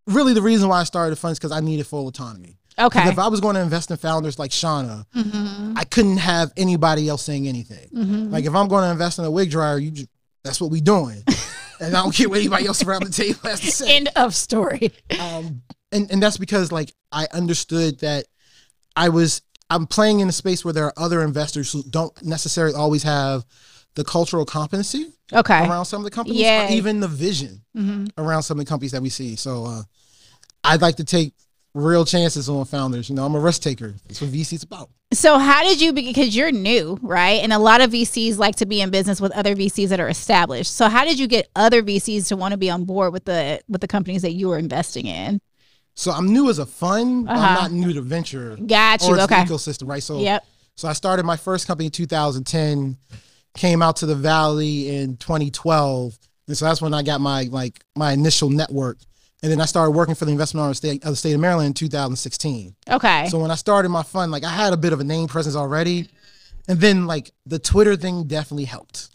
really 0.06 0.34
the 0.34 0.42
reason 0.42 0.68
why 0.68 0.80
I 0.80 0.84
started 0.84 1.12
a 1.12 1.16
fund 1.16 1.32
is 1.32 1.38
because 1.38 1.52
I 1.52 1.60
needed 1.60 1.86
full 1.86 2.08
autonomy. 2.08 2.58
Okay. 2.78 3.08
If 3.08 3.18
I 3.18 3.28
was 3.28 3.40
going 3.40 3.54
to 3.56 3.60
invest 3.60 3.90
in 3.90 3.96
founders 3.98 4.38
like 4.38 4.50
Shauna, 4.50 5.04
Mm-hmm. 5.14 5.74
I 5.76 5.84
couldn't 5.84 6.16
have 6.18 6.52
anybody 6.56 7.08
else 7.08 7.22
saying 7.22 7.46
anything. 7.46 8.30
Like 8.30 8.44
if 8.44 8.54
I'm 8.54 8.68
going 8.68 8.84
to 8.84 8.90
invest 8.90 9.18
in 9.18 9.24
a 9.24 9.30
wig 9.30 9.50
dryer, 9.50 9.78
you 9.78 9.90
just, 9.90 10.08
that's 10.42 10.60
what 10.60 10.70
we 10.70 10.80
doing, 10.80 11.22
and 11.80 11.94
I 11.96 12.02
don't 12.02 12.12
care 12.14 12.28
what 12.28 12.38
anybody 12.38 12.66
else 12.66 12.82
around 12.84 13.04
the 13.04 13.10
table 13.10 13.38
has 13.44 13.60
to 13.60 13.70
say. 13.70 13.96
End 13.96 14.08
of 14.16 14.34
story. 14.34 14.90
um, 15.20 15.62
and 15.92 16.10
and 16.10 16.22
that's 16.22 16.36
because 16.38 16.72
like 16.72 16.92
I 17.12 17.28
understood 17.32 18.00
that 18.00 18.24
I 18.96 19.10
was 19.10 19.42
I'm 19.70 19.86
playing 19.86 20.20
in 20.20 20.28
a 20.28 20.32
space 20.32 20.64
where 20.64 20.74
there 20.74 20.86
are 20.86 20.94
other 20.96 21.22
investors 21.22 21.70
who 21.72 21.82
don't 21.84 22.12
necessarily 22.24 22.74
always 22.74 23.02
have 23.04 23.44
the 23.94 24.04
cultural 24.04 24.44
competency 24.44 25.12
Okay. 25.32 25.66
around 25.66 25.84
some 25.86 26.00
of 26.00 26.04
the 26.04 26.10
companies, 26.10 26.40
Yeah. 26.40 26.70
even 26.70 27.00
the 27.00 27.08
vision 27.08 27.62
Mm-hmm. 27.76 28.06
around 28.18 28.42
some 28.42 28.58
of 28.58 28.64
the 28.64 28.68
companies 28.68 28.92
that 28.92 29.02
we 29.02 29.08
see. 29.08 29.36
So 29.36 29.64
uh, 29.64 29.82
I'd 30.64 30.82
like 30.82 30.96
to 30.96 31.04
take 31.04 31.32
real 31.74 32.04
chances 32.04 32.48
on 32.50 32.64
founders. 32.66 33.08
You 33.08 33.14
know, 33.16 33.24
I'm 33.24 33.34
a 33.34 33.40
risk 33.40 33.62
taker. 33.62 33.94
That's 34.06 34.20
what 34.20 34.30
VC's 34.30 34.62
about. 34.62 34.90
So 35.14 35.38
how 35.38 35.62
did 35.62 35.80
you 35.80 35.92
because 35.92 36.34
you're 36.36 36.52
new, 36.52 36.98
right? 37.02 37.40
And 37.42 37.52
a 37.52 37.58
lot 37.58 37.80
of 37.80 37.90
VCs 37.92 38.36
like 38.38 38.56
to 38.56 38.66
be 38.66 38.80
in 38.82 38.90
business 38.90 39.20
with 39.20 39.32
other 39.32 39.54
VCs 39.56 39.88
that 39.88 40.00
are 40.00 40.08
established. 40.08 40.72
So 40.74 40.88
how 40.88 41.04
did 41.04 41.18
you 41.18 41.26
get 41.26 41.48
other 41.56 41.82
VCs 41.82 42.28
to 42.28 42.36
want 42.36 42.52
to 42.52 42.58
be 42.58 42.68
on 42.70 42.84
board 42.84 43.12
with 43.12 43.24
the 43.24 43.60
with 43.68 43.80
the 43.80 43.88
companies 43.88 44.22
that 44.22 44.32
you 44.32 44.48
were 44.48 44.58
investing 44.58 45.06
in? 45.06 45.40
So 45.94 46.10
I'm 46.12 46.32
new 46.32 46.48
as 46.48 46.58
a 46.58 46.64
fund. 46.66 47.28
Uh-huh. 47.28 47.38
I'm 47.38 47.54
not 47.54 47.72
new 47.72 47.92
to 47.94 48.00
venture. 48.02 48.56
Got 48.56 49.02
you. 49.02 49.14
Or 49.14 49.20
Okay. 49.20 49.42
ecosystem, 49.44 49.88
right? 49.88 50.02
So 50.02 50.20
Yep. 50.20 50.44
So 50.76 50.88
I 50.88 50.94
started 50.94 51.24
my 51.26 51.36
first 51.36 51.66
company 51.66 51.86
in 51.86 51.92
2010, 51.92 52.96
came 53.54 53.82
out 53.82 53.96
to 53.96 54.06
the 54.06 54.14
valley 54.14 54.96
in 54.96 55.16
2012, 55.16 56.18
and 56.48 56.56
so 56.56 56.64
that's 56.64 56.82
when 56.82 56.94
I 56.94 57.02
got 57.02 57.20
my 57.20 57.44
like 57.44 57.84
my 57.94 58.12
initial 58.12 58.50
network. 58.50 58.98
And 59.42 59.50
then 59.50 59.60
I 59.60 59.64
started 59.64 59.90
working 59.90 60.14
for 60.14 60.24
the 60.24 60.30
investment 60.30 60.62
arm 60.62 60.70
of 60.70 60.80
the 60.80 60.88
state, 60.88 61.02
of 61.02 61.10
the 61.10 61.16
state 61.16 61.32
of 61.32 61.40
Maryland 61.40 61.66
in 61.66 61.74
2016. 61.74 62.76
Okay. 62.88 63.26
So 63.28 63.40
when 63.40 63.50
I 63.50 63.56
started 63.56 63.88
my 63.88 64.04
fund, 64.04 64.30
like 64.30 64.44
I 64.44 64.50
had 64.50 64.72
a 64.72 64.76
bit 64.76 64.92
of 64.92 65.00
a 65.00 65.04
name 65.04 65.26
presence 65.26 65.56
already, 65.56 66.08
and 66.68 66.78
then 66.78 67.06
like 67.06 67.32
the 67.44 67.58
Twitter 67.58 67.96
thing 67.96 68.24
definitely 68.24 68.66
helped. 68.66 69.08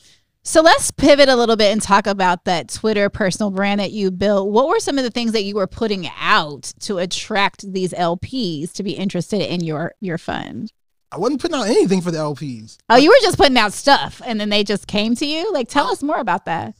So 0.43 0.61
let's 0.61 0.91
pivot 0.91 1.27
a 1.27 1.35
little 1.35 1.57
bit 1.57 1.73
and 1.73 1.81
talk 1.81 2.07
about 2.07 2.45
that 2.45 2.69
Twitter 2.69 3.09
personal 3.09 3.51
brand 3.51 3.81
that 3.81 3.91
you 3.91 4.11
built. 4.11 4.49
What 4.49 4.69
were 4.69 4.79
some 4.79 4.97
of 4.97 5.03
the 5.03 5.11
things 5.11 5.33
that 5.33 5.43
you 5.43 5.55
were 5.55 5.67
putting 5.67 6.09
out 6.17 6.73
to 6.81 6.99
attract 6.99 7.69
these 7.73 7.91
LPs 7.91 8.71
to 8.73 8.83
be 8.83 8.93
interested 8.93 9.41
in 9.41 9.61
your 9.61 9.93
your 9.99 10.17
fund? 10.17 10.71
I 11.11 11.17
wasn't 11.17 11.41
putting 11.41 11.55
out 11.55 11.67
anything 11.67 12.01
for 12.01 12.11
the 12.11 12.17
LPs. 12.17 12.77
Oh, 12.89 12.97
you 12.97 13.09
were 13.09 13.15
just 13.21 13.37
putting 13.37 13.57
out 13.57 13.73
stuff 13.73 14.21
and 14.25 14.39
then 14.39 14.49
they 14.49 14.63
just 14.63 14.87
came 14.87 15.15
to 15.15 15.25
you? 15.25 15.51
Like 15.53 15.69
tell 15.69 15.87
us 15.87 16.03
more 16.03 16.19
about 16.19 16.45
that. 16.45 16.75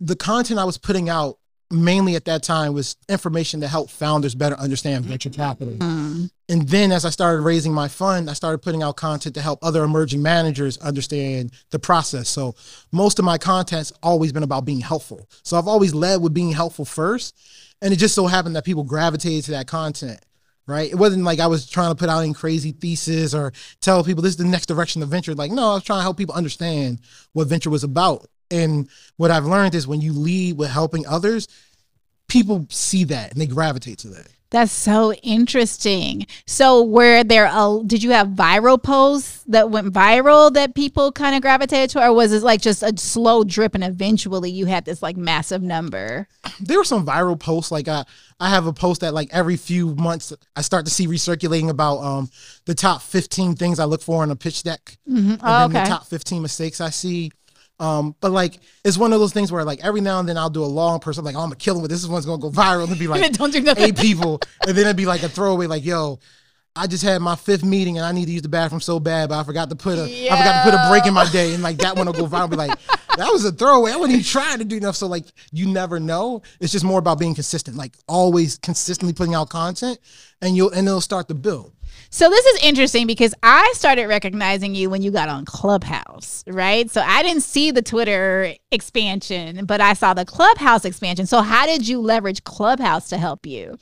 The 0.00 0.16
content 0.16 0.58
I 0.58 0.64
was 0.64 0.78
putting 0.78 1.08
out 1.08 1.38
mainly 1.70 2.16
at 2.16 2.24
that 2.24 2.42
time 2.42 2.72
was 2.72 2.96
information 3.08 3.60
to 3.60 3.68
help 3.68 3.90
founders 3.90 4.34
better 4.34 4.56
understand 4.56 5.04
venture 5.04 5.28
capital. 5.28 5.74
Mm. 5.74 6.30
And 6.48 6.68
then 6.68 6.92
as 6.92 7.04
I 7.04 7.10
started 7.10 7.42
raising 7.42 7.74
my 7.74 7.88
fund, 7.88 8.30
I 8.30 8.32
started 8.32 8.58
putting 8.58 8.82
out 8.82 8.96
content 8.96 9.34
to 9.34 9.42
help 9.42 9.58
other 9.62 9.84
emerging 9.84 10.22
managers 10.22 10.78
understand 10.78 11.52
the 11.70 11.78
process. 11.78 12.28
So 12.28 12.54
most 12.90 13.18
of 13.18 13.24
my 13.24 13.36
content's 13.36 13.92
always 14.02 14.32
been 14.32 14.42
about 14.42 14.64
being 14.64 14.80
helpful. 14.80 15.28
So 15.42 15.58
I've 15.58 15.68
always 15.68 15.94
led 15.94 16.22
with 16.22 16.32
being 16.32 16.52
helpful 16.52 16.86
first. 16.86 17.36
And 17.82 17.92
it 17.92 17.96
just 17.96 18.14
so 18.14 18.26
happened 18.26 18.56
that 18.56 18.64
people 18.64 18.82
gravitated 18.82 19.44
to 19.44 19.50
that 19.52 19.66
content. 19.66 20.20
Right. 20.68 20.90
It 20.90 20.96
wasn't 20.96 21.24
like 21.24 21.40
I 21.40 21.46
was 21.46 21.66
trying 21.66 21.90
to 21.90 21.94
put 21.94 22.10
out 22.10 22.20
any 22.20 22.34
crazy 22.34 22.72
thesis 22.72 23.32
or 23.32 23.54
tell 23.80 24.04
people 24.04 24.22
this 24.22 24.32
is 24.32 24.36
the 24.36 24.44
next 24.44 24.66
direction 24.66 25.02
of 25.02 25.08
venture. 25.08 25.34
Like, 25.34 25.50
no, 25.50 25.70
I 25.70 25.74
was 25.74 25.82
trying 25.82 26.00
to 26.00 26.02
help 26.02 26.18
people 26.18 26.34
understand 26.34 27.00
what 27.32 27.48
venture 27.48 27.70
was 27.70 27.84
about. 27.84 28.26
And 28.50 28.86
what 29.16 29.30
I've 29.30 29.46
learned 29.46 29.74
is 29.74 29.86
when 29.86 30.02
you 30.02 30.12
lead 30.12 30.58
with 30.58 30.68
helping 30.68 31.06
others, 31.06 31.48
people 32.28 32.66
see 32.68 33.04
that 33.04 33.32
and 33.32 33.40
they 33.40 33.46
gravitate 33.46 33.98
to 34.00 34.08
that. 34.08 34.28
That's 34.50 34.72
so 34.72 35.12
interesting. 35.12 36.26
So, 36.46 36.82
were 36.82 37.22
there 37.22 37.44
a 37.52 37.82
did 37.86 38.02
you 38.02 38.10
have 38.12 38.28
viral 38.28 38.82
posts 38.82 39.44
that 39.48 39.70
went 39.70 39.92
viral 39.92 40.52
that 40.54 40.74
people 40.74 41.12
kind 41.12 41.36
of 41.36 41.42
gravitated 41.42 41.90
to, 41.90 42.06
or 42.06 42.14
was 42.14 42.32
it 42.32 42.42
like 42.42 42.62
just 42.62 42.82
a 42.82 42.96
slow 42.96 43.44
drip 43.44 43.74
and 43.74 43.84
eventually 43.84 44.50
you 44.50 44.64
had 44.64 44.86
this 44.86 45.02
like 45.02 45.18
massive 45.18 45.62
number? 45.62 46.28
There 46.60 46.78
were 46.78 46.84
some 46.84 47.04
viral 47.04 47.38
posts. 47.38 47.70
Like 47.70 47.88
I, 47.88 48.04
I 48.40 48.48
have 48.48 48.66
a 48.66 48.72
post 48.72 49.02
that 49.02 49.12
like 49.12 49.28
every 49.32 49.56
few 49.58 49.94
months 49.96 50.32
I 50.56 50.62
start 50.62 50.86
to 50.86 50.90
see 50.90 51.06
recirculating 51.06 51.68
about 51.68 51.98
um 51.98 52.30
the 52.64 52.74
top 52.74 53.02
fifteen 53.02 53.54
things 53.54 53.78
I 53.78 53.84
look 53.84 54.00
for 54.00 54.24
in 54.24 54.30
a 54.30 54.36
pitch 54.36 54.62
deck, 54.62 54.96
and 55.06 55.38
Oh, 55.42 55.68
then 55.68 55.72
the 55.84 55.88
top 55.90 56.06
fifteen 56.06 56.40
mistakes 56.40 56.80
I 56.80 56.88
see. 56.90 57.32
Um, 57.80 58.16
but 58.20 58.32
like 58.32 58.58
it's 58.84 58.98
one 58.98 59.12
of 59.12 59.20
those 59.20 59.32
things 59.32 59.52
where 59.52 59.64
like 59.64 59.84
every 59.84 60.00
now 60.00 60.18
and 60.18 60.28
then 60.28 60.36
I'll 60.36 60.50
do 60.50 60.64
a 60.64 60.66
long 60.66 60.98
person 60.98 61.24
like 61.24 61.36
oh, 61.36 61.40
I'm 61.40 61.46
gonna 61.46 61.56
kill 61.56 61.76
him 61.76 61.82
with 61.82 61.90
this 61.90 62.06
one's 62.06 62.26
gonna 62.26 62.42
go 62.42 62.50
viral 62.50 62.88
and 62.88 62.98
be 62.98 63.06
like 63.08 63.32
Don't 63.32 63.52
do 63.52 63.60
nothing. 63.60 63.84
eight 63.84 63.96
people, 63.98 64.40
and 64.66 64.76
then 64.76 64.84
it'd 64.86 64.96
be 64.96 65.06
like 65.06 65.22
a 65.22 65.28
throwaway 65.28 65.66
like 65.66 65.84
yo. 65.84 66.18
I 66.76 66.86
just 66.86 67.02
had 67.02 67.20
my 67.20 67.34
fifth 67.34 67.64
meeting 67.64 67.96
and 67.98 68.06
I 68.06 68.12
need 68.12 68.26
to 68.26 68.30
use 68.30 68.42
the 68.42 68.48
bathroom 68.48 68.80
so 68.80 69.00
bad, 69.00 69.30
but 69.30 69.40
I 69.40 69.42
forgot 69.42 69.68
to 69.70 69.74
put 69.74 69.98
a 69.98 70.04
I 70.04 70.36
forgot 70.36 70.64
to 70.64 70.70
put 70.70 70.74
a 70.78 70.88
break 70.88 71.06
in 71.06 71.14
my 71.14 71.28
day, 71.30 71.52
and 71.54 71.60
like 71.60 71.78
that 71.78 71.96
one 71.96 72.06
will 72.06 72.12
go 72.12 72.26
viral. 72.28 72.48
Be 72.50 72.54
like, 72.54 72.78
that 73.16 73.32
was 73.32 73.44
a 73.44 73.50
throwaway. 73.50 73.90
I 73.90 73.96
wasn't 73.96 74.12
even 74.12 74.24
trying 74.24 74.58
to 74.58 74.64
do 74.64 74.76
enough. 74.76 74.94
So 74.94 75.08
like, 75.08 75.24
you 75.50 75.66
never 75.66 75.98
know. 75.98 76.42
It's 76.60 76.70
just 76.70 76.84
more 76.84 77.00
about 77.00 77.18
being 77.18 77.34
consistent, 77.34 77.76
like 77.76 77.96
always 78.06 78.58
consistently 78.58 79.12
putting 79.12 79.34
out 79.34 79.48
content, 79.48 79.98
and 80.40 80.56
you'll 80.56 80.70
and 80.70 80.86
it'll 80.86 81.00
start 81.00 81.26
to 81.28 81.34
build. 81.34 81.72
So 82.10 82.30
this 82.30 82.44
is 82.46 82.62
interesting 82.62 83.06
because 83.06 83.34
I 83.42 83.70
started 83.74 84.06
recognizing 84.06 84.74
you 84.74 84.88
when 84.88 85.02
you 85.02 85.10
got 85.10 85.28
on 85.28 85.44
Clubhouse, 85.44 86.42
right? 86.46 86.90
So 86.90 87.02
I 87.02 87.22
didn't 87.22 87.42
see 87.42 87.70
the 87.70 87.82
Twitter 87.82 88.54
expansion, 88.72 89.66
but 89.66 89.80
I 89.82 89.92
saw 89.92 90.14
the 90.14 90.24
Clubhouse 90.24 90.86
expansion. 90.86 91.26
So 91.26 91.42
how 91.42 91.66
did 91.66 91.86
you 91.86 92.00
leverage 92.00 92.44
Clubhouse 92.44 93.10
to 93.10 93.18
help 93.18 93.44
you? 93.44 93.76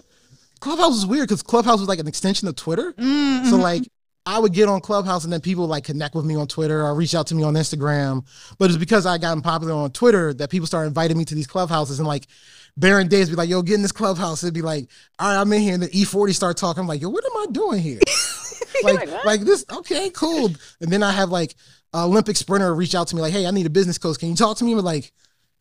Clubhouse 0.59 0.91
was 0.91 1.07
weird 1.07 1.29
because 1.29 1.43
Clubhouse 1.43 1.79
was 1.79 1.89
like 1.89 2.01
an 2.01 2.09
extension 2.09 2.49
of 2.49 2.57
Twitter. 2.57 2.93
Mm-hmm. 2.95 3.49
So 3.49 3.57
like 3.57 3.85
I 4.27 4.41
would 4.41 4.53
get 4.53 4.69
on 4.69 4.81
Clubhouse 4.81 5.23
and 5.23 5.33
then 5.33 5.41
people 5.41 5.63
would, 5.65 5.71
like 5.71 5.85
connect 5.85 6.15
with 6.17 6.25
me 6.25 6.35
on 6.35 6.49
Twitter 6.49 6.83
or 6.83 6.95
reach 6.95 7.15
out 7.15 7.29
to 7.29 7.35
me 7.35 7.45
on 7.45 7.55
Instagram. 7.55 8.27
But 8.59 8.71
it's 8.71 8.77
because 8.77 9.07
I 9.07 9.19
gotten 9.19 9.41
popular 9.41 9.73
on 9.73 9.93
Twitter 9.93 10.35
that 10.35 10.51
people 10.51 10.67
started 10.67 10.89
inviting 10.89 11.17
me 11.17 11.25
to 11.27 11.35
these 11.35 11.47
clubhouses 11.47 12.01
and 12.01 12.09
like 12.09 12.27
Baron 12.77 13.09
Davis 13.09 13.31
be 13.31 13.37
like, 13.37 13.49
yo, 13.49 13.63
get 13.63 13.77
in 13.77 13.83
this 13.83 13.93
clubhouse. 13.93 14.43
It'd 14.43 14.53
be 14.53 14.63
like, 14.63 14.89
all 15.19 15.29
right, 15.29 15.41
I'm 15.41 15.53
in 15.53 15.63
here. 15.63 15.75
And 15.75 15.83
the 15.83 15.89
E40 15.89 16.35
start 16.35 16.57
talking. 16.57 16.81
I'm 16.81 16.87
like, 16.87 17.01
yo, 17.01 17.09
what 17.09 17.25
am 17.25 17.37
I 17.37 17.47
doing 17.53 17.81
here? 17.81 18.01
like, 18.83 19.25
like 19.25 19.41
this, 19.43 19.65
okay, 19.73 20.11
cool. 20.11 20.51
And 20.81 20.91
then 20.91 21.03
I 21.03 21.13
have 21.13 21.31
like 21.31 21.55
Olympic 21.95 22.37
sprinter 22.37 22.75
reach 22.75 22.95
out 22.95 23.09
to 23.09 23.17
me 23.17 23.23
like, 23.23 23.33
hey, 23.33 23.47
I 23.47 23.51
need 23.51 23.67
a 23.67 23.71
business 23.71 23.97
coach. 23.97 24.19
Can 24.19 24.31
you 24.31 24.37
talk 24.37 24.59
to 24.59 24.65
me? 24.65 24.73
I'm 24.73 24.81
like, 24.81 25.13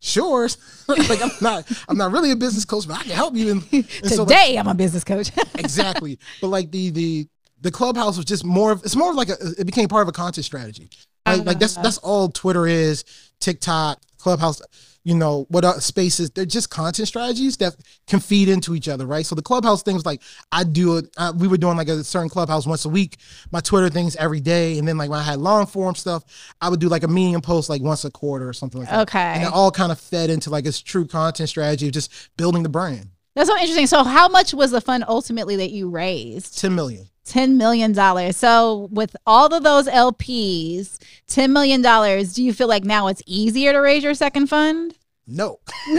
sure. 0.01 0.50
like 0.88 1.22
I'm 1.22 1.31
not, 1.39 1.72
I'm 1.88 1.98
not 1.98 2.12
really 2.12 2.31
a 2.31 2.36
business 2.36 2.65
coach, 2.65 2.88
but 2.88 2.98
I 2.98 3.03
can 3.03 3.12
help 3.12 3.36
you. 3.36 3.51
And, 3.51 3.63
and 3.72 4.12
so, 4.12 4.24
like, 4.24 4.27
Today 4.27 4.57
I'm 4.57 4.67
a 4.67 4.75
business 4.75 5.03
coach. 5.03 5.31
exactly. 5.57 6.19
But 6.41 6.48
like 6.48 6.72
the 6.72 6.89
the 6.89 7.27
the 7.65 7.72
clubhouse 7.72 8.15
was 8.15 8.27
just 8.27 8.45
more 8.45 8.72
of 8.72 8.84
it's 8.84 8.95
more 8.95 9.10
of 9.10 9.15
like 9.15 9.29
a 9.29 9.38
it 9.57 9.65
became 9.65 9.88
part 9.88 10.03
of 10.03 10.07
a 10.07 10.12
content 10.12 10.45
strategy. 10.45 10.88
Like, 11.25 11.45
like 11.45 11.60
that's 11.60 11.74
that's 11.74 11.98
all 11.98 12.29
Twitter 12.29 12.67
is, 12.67 13.03
TikTok, 13.39 14.00
Clubhouse, 14.19 14.62
you 15.03 15.15
know, 15.15 15.48
what 15.50 15.65
are 15.65 15.81
spaces, 15.81 16.29
they're 16.29 16.45
just 16.45 16.69
content 16.69 17.07
strategies 17.07 17.57
that 17.57 17.75
can 18.05 18.19
feed 18.19 18.50
into 18.50 18.75
each 18.75 18.88
other, 18.88 19.07
right? 19.07 19.25
So 19.25 19.34
the 19.34 19.41
clubhouse 19.41 19.81
thing 19.81 19.95
was 19.95 20.05
like 20.05 20.22
I 20.51 20.63
do 20.63 20.98
it 20.98 21.10
uh, 21.17 21.34
we 21.36 21.48
were 21.48 21.57
doing 21.57 21.75
like 21.75 21.88
a 21.88 22.03
certain 22.03 22.29
clubhouse 22.29 22.67
once 22.67 22.86
a 22.86 22.89
week, 22.89 23.17
my 23.51 23.62
Twitter 23.62 23.89
things 23.89 24.15
every 24.17 24.41
day, 24.41 24.77
and 24.77 24.88
then 24.88 25.00
like 25.00 25.10
when 25.10 25.19
I 25.19 25.24
had 25.24 25.39
long 25.39 25.65
form 25.65 25.95
stuff, 25.95 26.24
I 26.62 26.69
would 26.69 26.79
do 26.79 26.88
like 26.88 27.01
a 27.01 27.07
medium 27.07 27.41
post 27.41 27.67
like 27.67 27.81
once 27.81 28.05
a 28.05 28.12
quarter 28.12 28.48
or 28.48 28.53
something 28.53 28.81
like 28.81 28.91
that. 28.91 29.01
Okay. 29.10 29.19
And 29.19 29.41
it 29.41 29.51
all 29.51 29.72
kind 29.72 29.91
of 29.91 30.00
fed 30.00 30.29
into 30.29 30.51
like 30.51 30.65
this 30.65 30.79
true 30.79 31.07
content 31.07 31.50
strategy 31.50 31.88
of 31.88 31.93
just 31.93 32.29
building 32.38 32.62
the 32.62 32.69
brand. 32.69 33.10
That's 33.36 33.50
so 33.50 33.55
interesting. 33.55 33.88
So 33.88 34.03
how 34.03 34.27
much 34.27 34.53
was 34.53 34.69
the 34.69 34.81
fund 34.81 35.03
ultimately 35.07 35.55
that 35.55 35.72
you 35.72 35.89
raised? 35.89 36.60
10 36.60 36.75
million. 36.75 37.10
$10 37.25 37.55
million. 37.55 37.94
So 38.34 38.88
with 38.91 39.15
all 39.25 39.53
of 39.53 39.63
those 39.63 39.88
LPs, 39.88 40.98
$10 41.27 41.50
million, 41.51 41.82
do 41.82 42.44
you 42.44 42.53
feel 42.53 42.67
like 42.67 42.84
now 42.84 43.08
it's 43.08 43.22
easier 43.25 43.72
to 43.74 43.79
raise 43.79 44.03
your 44.03 44.13
second 44.13 44.48
fund? 44.48 44.96
No. 45.27 45.60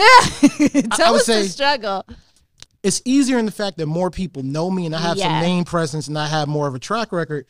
Tell 0.93 1.13
would 1.13 1.21
us 1.21 1.27
the 1.27 1.45
struggle. 1.49 2.05
it's 2.83 3.03
easier 3.05 3.39
in 3.39 3.45
the 3.47 3.51
fact 3.53 3.77
that 3.79 3.87
more 3.87 4.11
people 4.11 4.43
know 4.45 4.71
me 4.71 4.87
and 4.87 4.95
I 4.95 5.01
have 5.01 5.17
Yeah. 5.17 5.27
some 5.29 5.41
name 5.41 5.65
presence 5.65 6.07
and 6.09 6.17
I 6.19 6.27
have 6.29 6.47
more 6.49 6.69
of 6.69 6.75
a 6.75 6.79
track 6.79 7.11
record. 7.13 7.47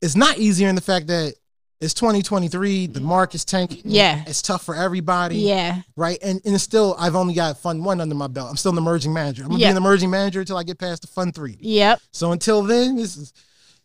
It's 0.00 0.16
not 0.16 0.38
easier 0.38 0.68
in 0.68 0.74
the 0.76 0.80
fact 0.80 1.08
that 1.08 1.34
it's 1.80 1.94
2023, 1.94 2.88
the 2.88 3.00
market's 3.00 3.44
tanking. 3.44 3.82
Yeah. 3.84 4.22
It's 4.26 4.42
tough 4.42 4.62
for 4.64 4.74
everybody. 4.74 5.36
Yeah. 5.36 5.80
Right. 5.96 6.18
And 6.22 6.40
and 6.44 6.60
still 6.60 6.94
I've 6.98 7.16
only 7.16 7.34
got 7.34 7.58
fund 7.58 7.84
one 7.84 8.00
under 8.00 8.14
my 8.14 8.26
belt. 8.26 8.50
I'm 8.50 8.56
still 8.56 8.72
an 8.72 8.78
emerging 8.78 9.12
manager. 9.14 9.42
I'm 9.44 9.48
gonna 9.50 9.60
Yeah. 9.60 9.68
be 9.68 9.70
an 9.72 9.76
emerging 9.78 10.10
manager 10.10 10.40
until 10.40 10.58
I 10.58 10.62
get 10.62 10.78
past 10.78 11.02
the 11.02 11.08
fund 11.08 11.34
three. 11.34 11.56
Yep. 11.60 12.00
So 12.12 12.32
until 12.32 12.62
then, 12.62 12.96
this 12.96 13.16
is 13.16 13.32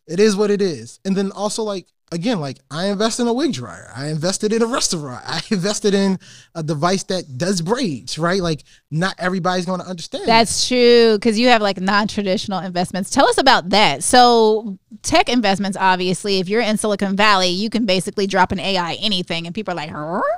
it 0.08 0.20
is 0.20 0.36
what 0.36 0.52
it 0.52 0.62
is. 0.62 1.00
And 1.06 1.16
then 1.16 1.32
also 1.32 1.64
like 1.64 1.88
again, 2.12 2.40
like 2.40 2.58
I 2.72 2.88
invest 2.88 3.20
in 3.20 3.28
a 3.28 3.34
wig 3.34 3.54
dryer. 3.54 3.92
I 3.96 4.08
invested 4.08 4.54
in 4.54 4.62
a 4.62 4.66
restaurant. 4.66 5.24
I 5.28 5.42
invested 5.52 5.94
in 5.94 6.20
a 6.54 6.64
device 6.64 7.04
that 7.04 7.38
does 7.38 7.62
braids, 7.62 8.18
right? 8.18 8.42
Like 8.42 8.64
not 8.92 9.16
everybody's 9.18 9.66
gonna 9.66 9.84
understand. 9.84 10.28
That's 10.28 10.68
true 10.68 11.16
because 11.16 11.38
you 11.38 11.48
have 11.50 11.62
like 11.62 11.80
non-traditional 11.80 12.60
investments. 12.60 13.10
Tell 13.10 13.28
us 13.28 13.38
about 13.38 13.70
that. 13.70 14.04
So 14.04 14.78
tech 15.02 15.30
investments, 15.30 15.78
obviously, 15.80 16.40
if 16.40 16.50
you're 16.50 16.62
in 16.62 16.78
Silicon 16.78 17.16
Valley, 17.16 17.50
you 17.50 17.70
can 17.70 17.86
basically 17.86 18.28
drop 18.28 18.52
an 18.52 18.60
AI 18.60 18.96
anything, 18.96 19.46
and 19.46 19.54
people 19.54 19.74
are 19.74 19.78
like, 19.78 19.92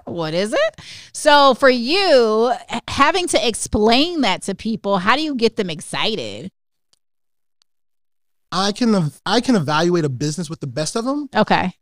"What 0.06 0.34
is 0.34 0.54
it?" 0.54 0.82
So 1.14 1.54
for 1.54 1.70
you, 1.70 2.54
having 2.88 3.28
to 3.30 3.48
explain 3.48 4.22
that 4.22 4.42
to 4.44 4.56
people, 4.56 4.98
how 4.98 5.16
do 5.16 5.22
you 5.22 5.36
get 5.36 5.56
them 5.56 5.70
excited? 5.70 6.52
I 8.52 8.72
can 8.72 9.12
I 9.26 9.42
can 9.42 9.56
evaluate 9.56 10.06
a 10.06 10.10
business 10.10 10.50
with 10.50 10.60
the 10.60 10.68
best 10.68 10.96
of 10.96 11.06
them. 11.06 11.30
Okay. 11.36 11.74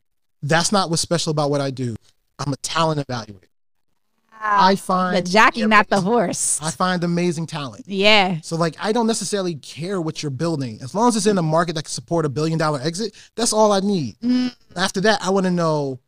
That's 0.42 0.72
not 0.72 0.90
what's 0.90 1.02
special 1.02 1.32
about 1.32 1.50
what 1.50 1.62
I 1.62 1.72
do. 1.72 1.96
I'm 2.40 2.54
a 2.54 2.58
talent 2.58 3.06
evaluator. 3.06 3.46
I 4.48 4.76
find 4.76 5.18
The 5.18 5.28
jockey, 5.30 5.66
not 5.66 5.90
the 5.90 6.02
horse. 6.02 6.60
I 6.62 6.70
find 6.70 7.04
amazing 7.04 7.48
talent. 7.48 7.86
Yeah. 7.88 8.40
So 8.42 8.56
like 8.56 8.76
I 8.80 8.92
don't 8.92 9.08
necessarily 9.08 9.56
care 9.56 10.00
what 10.00 10.22
you're 10.22 10.30
building. 10.30 10.80
As 10.82 10.94
long 10.94 11.08
as 11.08 11.16
it's 11.16 11.26
in 11.26 11.38
a 11.38 11.42
market 11.44 11.74
that 11.76 11.84
can 11.84 11.92
support 11.92 12.26
a 12.26 12.30
billion 12.30 12.60
dollar 12.60 12.80
exit, 12.82 13.16
that's 13.36 13.54
all 13.54 13.72
I 13.72 13.80
need. 13.80 14.18
Mm. 14.20 14.56
After 14.76 15.02
that, 15.02 15.20
I 15.24 15.30
want 15.30 15.46
to 15.46 15.52
know 15.52 16.00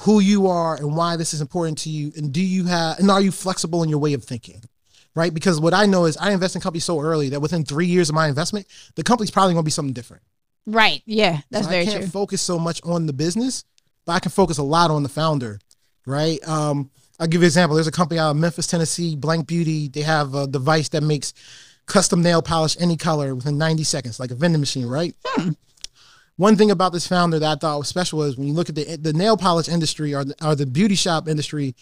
who 0.00 0.18
you 0.20 0.48
are 0.48 0.74
and 0.76 0.96
why 0.96 1.16
this 1.16 1.32
is 1.34 1.40
important 1.40 1.78
to 1.78 1.90
you 1.90 2.12
and 2.16 2.32
do 2.32 2.40
you 2.40 2.64
have 2.64 2.98
and 2.98 3.10
are 3.10 3.20
you 3.20 3.30
flexible 3.30 3.82
in 3.82 3.88
your 3.88 4.00
way 4.00 4.12
of 4.14 4.24
thinking? 4.24 4.60
Right? 5.16 5.32
Because 5.32 5.60
what 5.60 5.74
I 5.74 5.86
know 5.86 6.06
is 6.06 6.16
I 6.16 6.32
invest 6.32 6.56
in 6.56 6.60
companies 6.60 6.84
so 6.84 7.00
early 7.00 7.28
that 7.28 7.40
within 7.40 7.64
3 7.64 7.86
years 7.86 8.08
of 8.08 8.14
my 8.16 8.26
investment, 8.28 8.66
the 8.96 9.04
company's 9.04 9.30
probably 9.30 9.52
going 9.54 9.62
to 9.62 9.66
be 9.66 9.70
something 9.70 9.92
different. 9.92 10.22
Right. 10.66 11.02
Yeah. 11.06 11.40
That's 11.50 11.66
So 11.66 11.70
very 11.70 11.84
true. 11.84 11.90
I 11.90 11.94
can't 11.94 12.04
true. 12.04 12.10
focus 12.10 12.42
so 12.42 12.58
much 12.58 12.80
on 12.84 13.06
the 13.06 13.12
business, 13.12 13.64
but 14.06 14.12
I 14.12 14.18
can 14.18 14.32
focus 14.32 14.58
a 14.58 14.62
lot 14.62 14.90
on 14.90 15.02
the 15.04 15.08
founder, 15.08 15.60
right? 16.04 16.38
Um, 16.48 16.90
I'll 17.20 17.28
give 17.28 17.42
you 17.42 17.44
an 17.44 17.48
example. 17.48 17.76
There's 17.76 17.86
a 17.86 17.92
company 17.92 18.18
out 18.18 18.32
of 18.32 18.36
Memphis, 18.38 18.66
Tennessee, 18.66 19.14
Blank 19.14 19.46
Beauty. 19.46 19.86
They 19.88 20.00
have 20.02 20.34
a 20.34 20.48
device 20.48 20.88
that 20.88 21.02
makes 21.02 21.32
custom 21.86 22.22
nail 22.22 22.42
polish 22.42 22.76
any 22.80 22.96
color 22.96 23.34
within 23.36 23.56
90 23.56 23.84
seconds, 23.84 24.18
like 24.18 24.30
a 24.32 24.34
vending 24.34 24.60
machine, 24.60 24.86
right? 24.86 25.14
One 26.36 26.56
thing 26.56 26.72
about 26.72 26.92
this 26.92 27.06
founder 27.06 27.38
that 27.38 27.52
I 27.52 27.54
thought 27.60 27.78
was 27.78 27.88
special 27.88 28.22
is 28.24 28.36
when 28.36 28.48
you 28.48 28.54
look 28.54 28.68
at 28.68 28.74
the 28.74 28.96
the 28.96 29.12
nail 29.12 29.36
polish 29.36 29.68
industry 29.68 30.12
or 30.14 30.24
the, 30.24 30.34
or 30.44 30.56
the 30.56 30.66
beauty 30.66 30.96
shop 30.96 31.28
industry, 31.28 31.76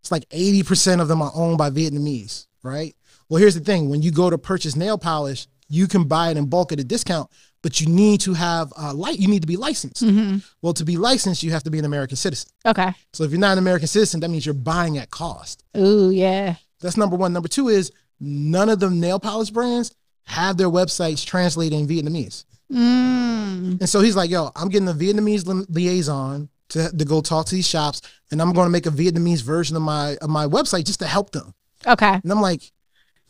it's 0.00 0.12
like 0.12 0.28
80% 0.28 1.00
of 1.00 1.08
them 1.08 1.20
are 1.20 1.32
owned 1.34 1.58
by 1.58 1.70
Vietnamese, 1.70 2.46
right? 2.62 2.94
Well, 3.28 3.40
here's 3.40 3.54
the 3.54 3.60
thing 3.60 3.88
when 3.88 4.02
you 4.02 4.10
go 4.10 4.30
to 4.30 4.38
purchase 4.38 4.76
nail 4.76 4.98
polish, 4.98 5.46
you 5.68 5.86
can 5.86 6.04
buy 6.04 6.30
it 6.30 6.36
in 6.36 6.46
bulk 6.46 6.72
at 6.72 6.80
a 6.80 6.84
discount, 6.84 7.30
but 7.62 7.80
you 7.80 7.88
need 7.88 8.20
to 8.22 8.34
have 8.34 8.72
a 8.76 8.94
light. 8.94 9.18
You 9.18 9.28
need 9.28 9.42
to 9.42 9.46
be 9.46 9.56
licensed. 9.56 10.02
Mm-hmm. 10.02 10.38
Well, 10.62 10.72
to 10.74 10.84
be 10.84 10.96
licensed, 10.96 11.42
you 11.42 11.50
have 11.50 11.62
to 11.64 11.70
be 11.70 11.78
an 11.78 11.84
American 11.84 12.16
citizen. 12.16 12.50
Okay. 12.64 12.92
So 13.12 13.24
if 13.24 13.30
you're 13.30 13.40
not 13.40 13.52
an 13.52 13.58
American 13.58 13.88
citizen, 13.88 14.20
that 14.20 14.30
means 14.30 14.46
you're 14.46 14.54
buying 14.54 14.96
at 14.98 15.10
cost. 15.10 15.64
Ooh, 15.76 16.10
yeah. 16.10 16.54
That's 16.80 16.96
number 16.96 17.16
one. 17.16 17.32
Number 17.32 17.48
two 17.48 17.68
is 17.68 17.92
none 18.20 18.68
of 18.68 18.80
the 18.80 18.88
nail 18.88 19.20
polish 19.20 19.50
brands 19.50 19.94
have 20.24 20.56
their 20.56 20.68
websites 20.68 21.24
translated 21.24 21.78
in 21.78 21.86
Vietnamese. 21.86 22.44
Mm. 22.72 23.80
And 23.80 23.88
so 23.88 24.00
he's 24.00 24.16
like, 24.16 24.30
yo, 24.30 24.50
I'm 24.54 24.68
getting 24.68 24.88
a 24.88 24.92
Vietnamese 24.92 25.46
li- 25.46 25.66
liaison 25.68 26.48
to, 26.70 26.90
to 26.90 27.04
go 27.04 27.20
talk 27.20 27.46
to 27.46 27.54
these 27.54 27.66
shops, 27.66 28.02
and 28.30 28.42
I'm 28.42 28.52
going 28.52 28.66
to 28.66 28.70
make 28.70 28.86
a 28.86 28.90
Vietnamese 28.90 29.42
version 29.42 29.74
of 29.76 29.82
my 29.82 30.16
of 30.20 30.28
my 30.28 30.46
website 30.46 30.84
just 30.84 31.00
to 31.00 31.06
help 31.06 31.30
them. 31.30 31.54
Okay. 31.86 32.20
And 32.22 32.32
I'm 32.32 32.40
like, 32.40 32.62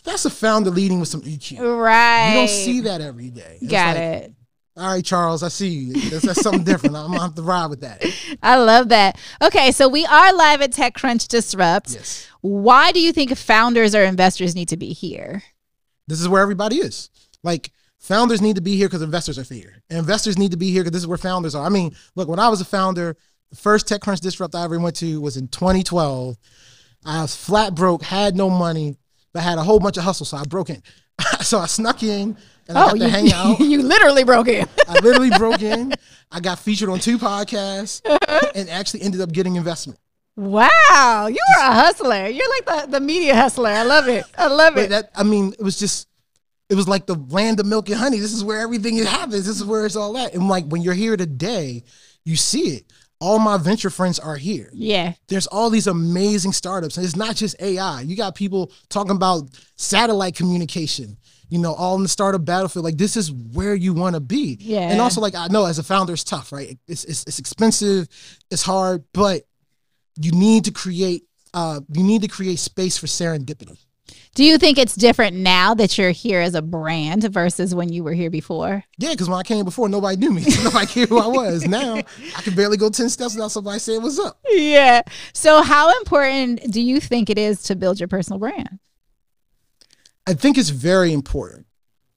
that's 0.04 0.24
a 0.24 0.30
founder 0.30 0.70
leading 0.70 1.00
with 1.00 1.08
some 1.08 1.22
EQ. 1.22 1.58
Right. 1.80 2.28
You 2.28 2.34
don't 2.34 2.48
see 2.48 2.80
that 2.82 3.00
every 3.00 3.30
day. 3.30 3.58
It's 3.60 3.70
Got 3.70 3.96
like, 3.96 4.04
it. 4.04 4.32
All 4.76 4.92
right, 4.92 5.04
Charles, 5.04 5.42
I 5.42 5.48
see 5.48 5.68
you. 5.68 6.10
That's, 6.10 6.24
that's 6.24 6.40
something 6.40 6.62
different. 6.62 6.94
I'm 6.94 7.08
gonna 7.08 7.20
have 7.20 7.34
to 7.34 7.42
ride 7.42 7.66
with 7.66 7.80
that. 7.80 8.04
I 8.42 8.58
love 8.58 8.90
that. 8.90 9.18
Okay, 9.42 9.72
so 9.72 9.88
we 9.88 10.06
are 10.06 10.32
live 10.32 10.62
at 10.62 10.70
TechCrunch 10.70 11.26
Disrupt. 11.26 11.90
Yes. 11.90 12.28
Why 12.42 12.92
do 12.92 13.00
you 13.00 13.12
think 13.12 13.36
founders 13.36 13.92
or 13.96 14.04
investors 14.04 14.54
need 14.54 14.68
to 14.68 14.76
be 14.76 14.92
here? 14.92 15.42
This 16.06 16.20
is 16.20 16.28
where 16.28 16.42
everybody 16.42 16.76
is. 16.76 17.10
Like 17.42 17.72
founders 17.98 18.40
need 18.40 18.54
to 18.54 18.62
be 18.62 18.76
here 18.76 18.86
because 18.86 19.02
investors 19.02 19.36
are 19.36 19.52
here. 19.52 19.82
And 19.90 19.98
investors 19.98 20.38
need 20.38 20.52
to 20.52 20.56
be 20.56 20.70
here 20.70 20.82
because 20.82 20.92
this 20.92 21.02
is 21.02 21.08
where 21.08 21.18
founders 21.18 21.56
are. 21.56 21.66
I 21.66 21.70
mean, 21.70 21.96
look, 22.14 22.28
when 22.28 22.38
I 22.38 22.48
was 22.48 22.60
a 22.60 22.64
founder, 22.64 23.16
the 23.50 23.56
first 23.56 23.88
TechCrunch 23.88 24.20
Disrupt 24.20 24.54
I 24.54 24.62
ever 24.62 24.78
went 24.78 24.94
to 24.96 25.20
was 25.20 25.36
in 25.36 25.48
2012. 25.48 26.36
I 27.04 27.22
was 27.22 27.34
flat 27.34 27.74
broke, 27.74 28.02
had 28.02 28.36
no 28.36 28.50
money, 28.50 28.96
but 29.32 29.42
had 29.42 29.58
a 29.58 29.62
whole 29.62 29.80
bunch 29.80 29.96
of 29.96 30.04
hustle. 30.04 30.26
So 30.26 30.36
I 30.36 30.44
broke 30.44 30.70
in. 30.70 30.82
so 31.40 31.58
I 31.58 31.66
snuck 31.66 32.02
in 32.02 32.36
and 32.68 32.78
I 32.78 32.84
oh, 32.84 32.86
got 32.88 32.92
to 32.92 32.98
you, 32.98 33.08
hang 33.08 33.32
out. 33.34 33.60
you 33.60 33.82
literally 33.82 34.24
broke 34.24 34.48
in. 34.48 34.66
I 34.86 34.94
literally 35.00 35.30
broke 35.30 35.62
in. 35.62 35.92
I 36.30 36.40
got 36.40 36.58
featured 36.58 36.88
on 36.88 36.98
two 36.98 37.18
podcasts 37.18 38.02
and 38.54 38.68
actually 38.68 39.02
ended 39.02 39.20
up 39.20 39.32
getting 39.32 39.56
investment. 39.56 39.98
wow, 40.36 41.28
you 41.30 41.40
are 41.58 41.70
a 41.70 41.74
hustler. 41.74 42.28
You're 42.28 42.50
like 42.50 42.66
the, 42.66 42.90
the 42.92 43.00
media 43.00 43.34
hustler. 43.34 43.70
I 43.70 43.82
love 43.82 44.08
it. 44.08 44.24
I 44.36 44.48
love 44.48 44.76
it. 44.76 44.90
that 44.90 45.10
I 45.16 45.22
mean, 45.22 45.54
it 45.58 45.62
was 45.62 45.78
just 45.78 46.08
it 46.68 46.74
was 46.74 46.86
like 46.86 47.06
the 47.06 47.14
land 47.14 47.60
of 47.60 47.66
milk 47.66 47.88
and 47.88 47.98
honey. 47.98 48.18
This 48.18 48.34
is 48.34 48.44
where 48.44 48.60
everything 48.60 48.98
happens. 48.98 49.46
This 49.46 49.56
is 49.56 49.64
where 49.64 49.86
it's 49.86 49.96
all 49.96 50.16
at. 50.18 50.34
And 50.34 50.48
like 50.48 50.66
when 50.66 50.82
you're 50.82 50.94
here 50.94 51.16
today, 51.16 51.82
you 52.24 52.36
see 52.36 52.76
it. 52.76 52.92
All 53.20 53.38
my 53.38 53.56
venture 53.56 53.90
friends 53.90 54.18
are 54.18 54.36
here. 54.36 54.70
yeah. 54.72 55.14
There's 55.26 55.48
all 55.48 55.70
these 55.70 55.86
amazing 55.88 56.52
startups, 56.52 56.96
and 56.96 57.04
it's 57.04 57.16
not 57.16 57.34
just 57.34 57.60
AI. 57.60 58.02
You 58.02 58.16
got 58.16 58.34
people 58.36 58.70
talking 58.88 59.10
about 59.10 59.48
satellite 59.76 60.36
communication. 60.36 61.16
You 61.50 61.58
know, 61.58 61.72
all 61.72 61.96
in 61.96 62.02
the 62.02 62.08
startup 62.08 62.44
battlefield. 62.44 62.84
Like 62.84 62.98
this 62.98 63.16
is 63.16 63.32
where 63.32 63.74
you 63.74 63.94
want 63.94 64.14
to 64.14 64.20
be. 64.20 64.58
Yeah. 64.60 64.90
And 64.90 65.00
also, 65.00 65.20
like 65.20 65.34
I 65.34 65.48
know 65.48 65.64
as 65.64 65.78
a 65.78 65.82
founder, 65.82 66.12
it's 66.12 66.22
tough, 66.22 66.52
right? 66.52 66.78
It's 66.86 67.04
it's, 67.04 67.24
it's 67.24 67.38
expensive, 67.38 68.06
it's 68.50 68.62
hard, 68.62 69.02
but 69.14 69.42
you 70.20 70.32
need 70.32 70.66
to 70.66 70.70
create. 70.72 71.24
Uh, 71.54 71.80
you 71.92 72.02
need 72.04 72.20
to 72.22 72.28
create 72.28 72.58
space 72.58 72.98
for 72.98 73.06
serendipity. 73.06 73.78
Do 74.34 74.44
you 74.44 74.58
think 74.58 74.78
it's 74.78 74.94
different 74.94 75.36
now 75.36 75.74
that 75.74 75.98
you're 75.98 76.10
here 76.10 76.40
as 76.40 76.54
a 76.54 76.62
brand 76.62 77.24
versus 77.24 77.74
when 77.74 77.92
you 77.92 78.04
were 78.04 78.12
here 78.12 78.30
before? 78.30 78.84
Yeah, 78.96 79.10
because 79.10 79.28
when 79.28 79.38
I 79.38 79.42
came 79.42 79.64
before, 79.64 79.88
nobody 79.88 80.16
knew 80.16 80.32
me. 80.32 80.44
nobody 80.62 80.86
cared 80.86 81.08
who 81.08 81.18
I 81.18 81.26
was. 81.26 81.66
Now 81.66 81.96
I 81.96 82.42
can 82.42 82.54
barely 82.54 82.76
go 82.76 82.88
10 82.90 83.08
steps 83.08 83.34
without 83.34 83.50
somebody 83.50 83.78
saying 83.78 84.02
what's 84.02 84.18
up. 84.18 84.38
Yeah. 84.48 85.02
So, 85.32 85.62
how 85.62 85.90
important 85.98 86.70
do 86.70 86.80
you 86.80 87.00
think 87.00 87.30
it 87.30 87.38
is 87.38 87.62
to 87.64 87.76
build 87.76 88.00
your 88.00 88.08
personal 88.08 88.38
brand? 88.38 88.78
I 90.26 90.34
think 90.34 90.58
it's 90.58 90.70
very 90.70 91.12
important, 91.12 91.66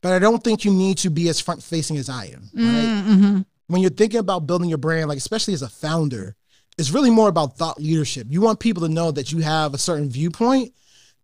but 0.01 0.12
I 0.12 0.20
don't 0.20 0.44
think 0.44 0.65
you 0.65 0.72
need 0.72 0.98
to 1.00 1.10
be 1.10 1.30
as 1.30 1.39
front 1.39 1.63
facing 1.63 1.98
as 1.98 2.10
I 2.10 2.25
am. 2.25 2.50
Right? 2.53 3.03
Mm-hmm. 3.06 3.41
When 3.68 3.82
you're 3.82 3.89
thinking 3.89 4.20
about 4.20 4.48
building 4.48 4.70
your 4.70 4.77
brand, 4.77 5.08
like 5.08 5.18
especially 5.18 5.53
as 5.53 5.62
a 5.62 5.70
founder, 5.70 6.36
it's 6.77 6.91
really 6.91 7.10
more 7.10 7.30
about 7.30 7.58
thought 7.58 7.80
leadership. 7.80 8.27
You 8.30 8.41
want 8.41 8.60
people 8.60 8.84
to 8.84 8.94
know 8.94 9.12
that 9.12 9.32
you 9.32 9.39
have 9.39 9.74
a 9.74 9.77
certain 9.77 10.10
viewpoint 10.10 10.74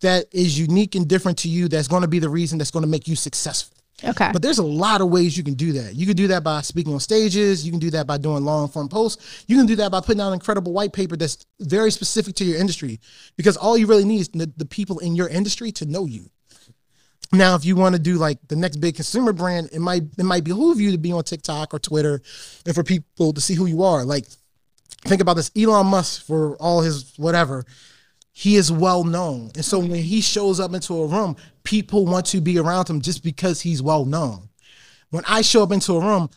that 0.02 0.28
is 0.32 0.60
unique 0.60 0.96
and 0.96 1.08
different 1.08 1.40
to 1.40 1.50
you 1.50 1.68
that's 1.68 1.88
going 1.88 2.04
to 2.04 2.08
be 2.08 2.20
the 2.20 2.30
reason 2.30 2.58
that's 2.58 2.72
going 2.72 2.84
to 2.84 2.90
make 2.90 3.08
you 3.08 3.16
successful. 3.16 3.78
Okay. 4.04 4.30
But 4.32 4.44
there's 4.44 4.60
a 4.60 4.66
lot 4.66 5.02
of 5.02 5.10
ways 5.10 5.36
you 5.36 5.44
can 5.44 5.56
do 5.56 5.72
that. 5.74 5.96
You 5.96 6.06
can 6.06 6.16
do 6.16 6.28
that 6.28 6.44
by 6.44 6.62
speaking 6.62 6.94
on 6.94 7.00
stages. 7.00 7.66
You 7.66 7.72
can 7.72 7.80
do 7.80 7.90
that 7.92 8.06
by 8.06 8.18
doing 8.18 8.46
long 8.46 8.68
form 8.68 8.90
posts. 8.90 9.44
You 9.48 9.58
can 9.58 9.66
do 9.66 9.76
that 9.78 9.92
by 9.92 10.02
putting 10.02 10.22
out 10.22 10.28
an 10.28 10.34
incredible 10.36 10.72
white 10.72 10.94
paper 10.94 11.18
that's 11.18 11.46
very 11.60 11.90
specific 11.90 12.36
to 12.36 12.46
your 12.46 12.60
industry 12.60 13.00
because 13.38 13.58
all 13.58 13.76
you 13.76 13.88
really 13.88 14.06
need 14.06 14.22
is 14.22 14.30
the, 14.30 14.52
the 14.56 14.66
people 14.66 15.00
in 15.00 15.16
your 15.16 15.28
industry 15.28 15.72
to 15.74 15.86
know 15.86 16.06
you. 16.06 16.30
Now, 17.34 17.56
if 17.56 17.66
you 17.66 17.76
want 17.76 17.96
to 17.96 18.00
do 18.00 18.18
like 18.18 18.38
the 18.48 18.56
next 18.56 18.78
big 18.78 18.96
consumer 18.96 19.34
brand, 19.34 19.70
it 19.74 19.80
might 19.80 20.04
it 20.18 20.24
might 20.24 20.44
behoove 20.44 20.80
you 20.80 20.92
to 20.92 20.98
be 20.98 21.12
on 21.12 21.24
TikTok 21.24 21.74
or 21.74 21.80
Twitter 21.80 22.22
and 22.66 22.76
for 22.76 22.84
people 22.84 23.34
to 23.34 23.42
see 23.42 23.56
who 23.56 23.66
you 23.66 23.84
are. 23.84 24.06
Like 24.06 24.26
think 25.06 25.22
about 25.22 25.36
this 25.36 25.52
Elon 25.58 25.88
Musk 25.88 26.26
for 26.26 26.56
all 26.58 26.82
his 26.82 27.14
whatever 27.18 27.66
he 28.40 28.56
is 28.56 28.72
well 28.72 29.04
known. 29.04 29.50
And 29.56 29.66
so 29.66 29.80
when 29.80 29.96
he 29.96 30.22
shows 30.22 30.60
up 30.60 30.72
into 30.76 30.94
a 31.02 31.08
room, 31.08 31.36
people 31.64 32.06
want 32.06 32.28
to 32.28 32.40
be 32.40 32.60
around 32.60 32.88
him 32.88 33.02
just 33.02 33.24
because 33.24 33.62
he's 33.62 33.82
well 33.82 34.06
known. 34.06 34.48
When 35.10 35.24
I 35.28 35.42
show 35.42 35.64
up 35.64 35.72
into 35.72 35.94
a 35.94 36.00
room, 36.00 36.30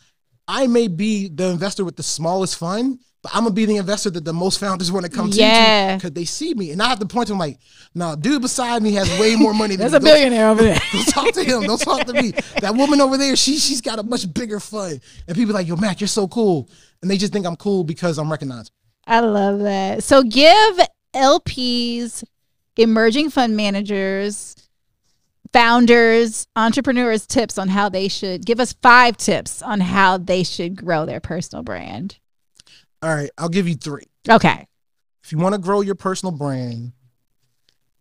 I 0.47 0.65
may 0.65 0.87
be 0.87 1.27
the 1.27 1.49
investor 1.49 1.85
with 1.85 1.97
the 1.97 2.01
smallest 2.03 2.57
fund, 2.57 2.97
but 3.21 3.31
I'm 3.35 3.43
gonna 3.43 3.53
be 3.53 3.65
the 3.65 3.77
investor 3.77 4.09
that 4.09 4.25
the 4.25 4.33
most 4.33 4.59
founders 4.59 4.91
want 4.91 5.05
to 5.05 5.11
come 5.11 5.29
Yeah. 5.31 5.91
to 5.91 5.97
because 5.97 6.11
they 6.13 6.25
see 6.25 6.55
me. 6.55 6.71
And 6.71 6.81
I 6.81 6.89
have 6.89 6.97
to 7.01 7.05
point 7.05 7.27
to 7.27 7.33
him 7.33 7.39
like, 7.39 7.59
no, 7.93 8.15
dude 8.15 8.41
beside 8.41 8.81
me 8.81 8.93
has 8.93 9.07
way 9.19 9.35
more 9.35 9.53
money 9.53 9.75
than 9.75 9.91
There's 9.91 9.91
me. 9.91 9.97
a 9.97 9.99
Don't- 9.99 10.09
billionaire 10.21 10.49
over 10.49 10.63
there. 10.63 10.79
Don't 10.91 11.07
talk 11.07 11.31
to 11.33 11.43
him. 11.43 11.61
Don't 11.63 11.79
talk 11.79 12.07
to 12.07 12.13
me. 12.13 12.31
That 12.61 12.73
woman 12.73 12.99
over 12.99 13.15
there, 13.15 13.35
she 13.35 13.57
she's 13.59 13.79
got 13.81 13.99
a 13.99 14.03
much 14.03 14.33
bigger 14.33 14.59
fund. 14.59 15.01
And 15.27 15.37
people 15.37 15.51
are 15.51 15.59
like, 15.59 15.67
yo, 15.67 15.75
Mac, 15.75 16.01
you're 16.01 16.07
so 16.07 16.27
cool. 16.27 16.67
And 17.03 17.11
they 17.11 17.17
just 17.17 17.31
think 17.31 17.45
I'm 17.45 17.57
cool 17.57 17.83
because 17.83 18.17
I'm 18.17 18.31
recognized. 18.31 18.71
I 19.05 19.19
love 19.19 19.59
that. 19.59 20.03
So 20.03 20.23
give 20.23 20.79
LPs, 21.13 22.23
emerging 22.77 23.29
fund 23.29 23.55
managers, 23.55 24.55
founders, 25.53 26.47
entrepreneurs 26.55 27.27
tips 27.27 27.57
on 27.57 27.67
how 27.67 27.89
they 27.89 28.07
should 28.07 28.45
give 28.45 28.59
us 28.59 28.73
five 28.81 29.17
tips 29.17 29.61
on 29.61 29.79
how 29.81 30.17
they 30.17 30.43
should 30.43 30.75
grow 30.75 31.05
their 31.05 31.19
personal 31.19 31.63
brand. 31.63 32.17
All 33.01 33.13
right, 33.13 33.29
I'll 33.37 33.49
give 33.49 33.67
you 33.67 33.75
three. 33.75 34.05
Okay. 34.29 34.67
If 35.23 35.31
you 35.31 35.37
want 35.37 35.55
to 35.55 35.61
grow 35.61 35.81
your 35.81 35.95
personal 35.95 36.31
brand, 36.31 36.93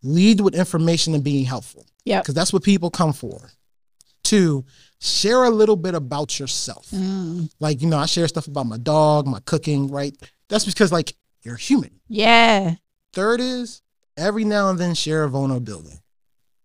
lead 0.02 0.40
with 0.40 0.54
information 0.54 1.14
and 1.14 1.24
being 1.24 1.44
helpful. 1.44 1.86
Yeah. 2.04 2.20
Because 2.20 2.34
that's 2.34 2.52
what 2.52 2.62
people 2.62 2.90
come 2.90 3.12
for. 3.12 3.50
Two, 4.22 4.64
share 5.00 5.44
a 5.44 5.50
little 5.50 5.76
bit 5.76 5.94
about 5.94 6.38
yourself. 6.38 6.90
Mm. 6.90 7.50
Like, 7.58 7.82
you 7.82 7.88
know, 7.88 7.98
I 7.98 8.06
share 8.06 8.28
stuff 8.28 8.46
about 8.46 8.66
my 8.66 8.78
dog, 8.78 9.26
my 9.26 9.40
cooking, 9.40 9.88
right? 9.88 10.16
That's 10.48 10.64
because, 10.64 10.92
like, 10.92 11.14
you're 11.42 11.56
human. 11.56 12.00
Yeah. 12.08 12.74
Third 13.12 13.40
is 13.40 13.82
every 14.16 14.44
now 14.44 14.70
and 14.70 14.78
then 14.78 14.94
share 14.94 15.24
a 15.24 15.28
vulnerability. 15.28 15.98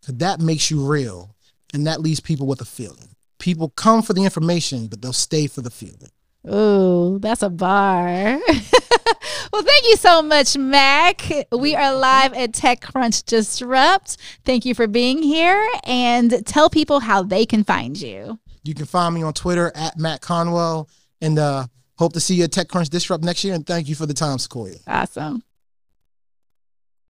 Because 0.02 0.18
that 0.18 0.40
makes 0.40 0.70
you 0.70 0.86
real. 0.86 1.36
And 1.74 1.88
that 1.88 2.02
leaves 2.02 2.20
people 2.20 2.46
with 2.46 2.62
a 2.62 2.66
feeling. 2.66 3.16
People 3.40 3.70
come 3.70 4.02
for 4.02 4.14
the 4.14 4.24
information, 4.24 4.88
but 4.88 5.02
they'll 5.02 5.14
stay 5.14 5.48
for 5.48 5.62
the 5.62 5.70
feeling. 5.70 6.12
Ooh, 6.48 7.18
that's 7.20 7.42
a 7.42 7.50
bar. 7.50 8.40
well, 8.48 9.64
thank 9.64 9.86
you 9.86 9.96
so 9.98 10.22
much, 10.22 10.56
Mac. 10.56 11.24
We 11.52 11.76
are 11.76 11.94
live 11.96 12.34
at 12.34 12.52
TechCrunch 12.52 13.26
Disrupt. 13.26 14.18
Thank 14.46 14.64
you 14.64 14.76
for 14.76 14.86
being 14.88 15.24
here 15.24 15.68
and 15.84 16.46
tell 16.46 16.70
people 16.70 17.00
how 17.00 17.24
they 17.24 17.46
can 17.46 17.64
find 17.64 18.00
you. 18.00 18.40
You 18.64 18.76
can 18.76 18.86
find 18.86 19.16
me 19.16 19.24
on 19.24 19.34
Twitter 19.34 19.72
at 19.76 19.98
Mac 19.98 20.22
Conwell. 20.22 20.88
And 21.20 21.40
uh, 21.40 21.66
hope 21.98 22.14
to 22.14 22.20
see 22.20 22.36
you 22.36 22.44
at 22.44 22.52
TechCrunch 22.52 22.90
Disrupt 22.90 23.24
next 23.24 23.44
year. 23.44 23.56
And 23.56 23.66
thank 23.66 23.90
you 23.90 23.96
for 23.96 24.06
the 24.06 24.14
time, 24.14 24.38
Sequoia. 24.38 24.76
Awesome. 24.86 25.42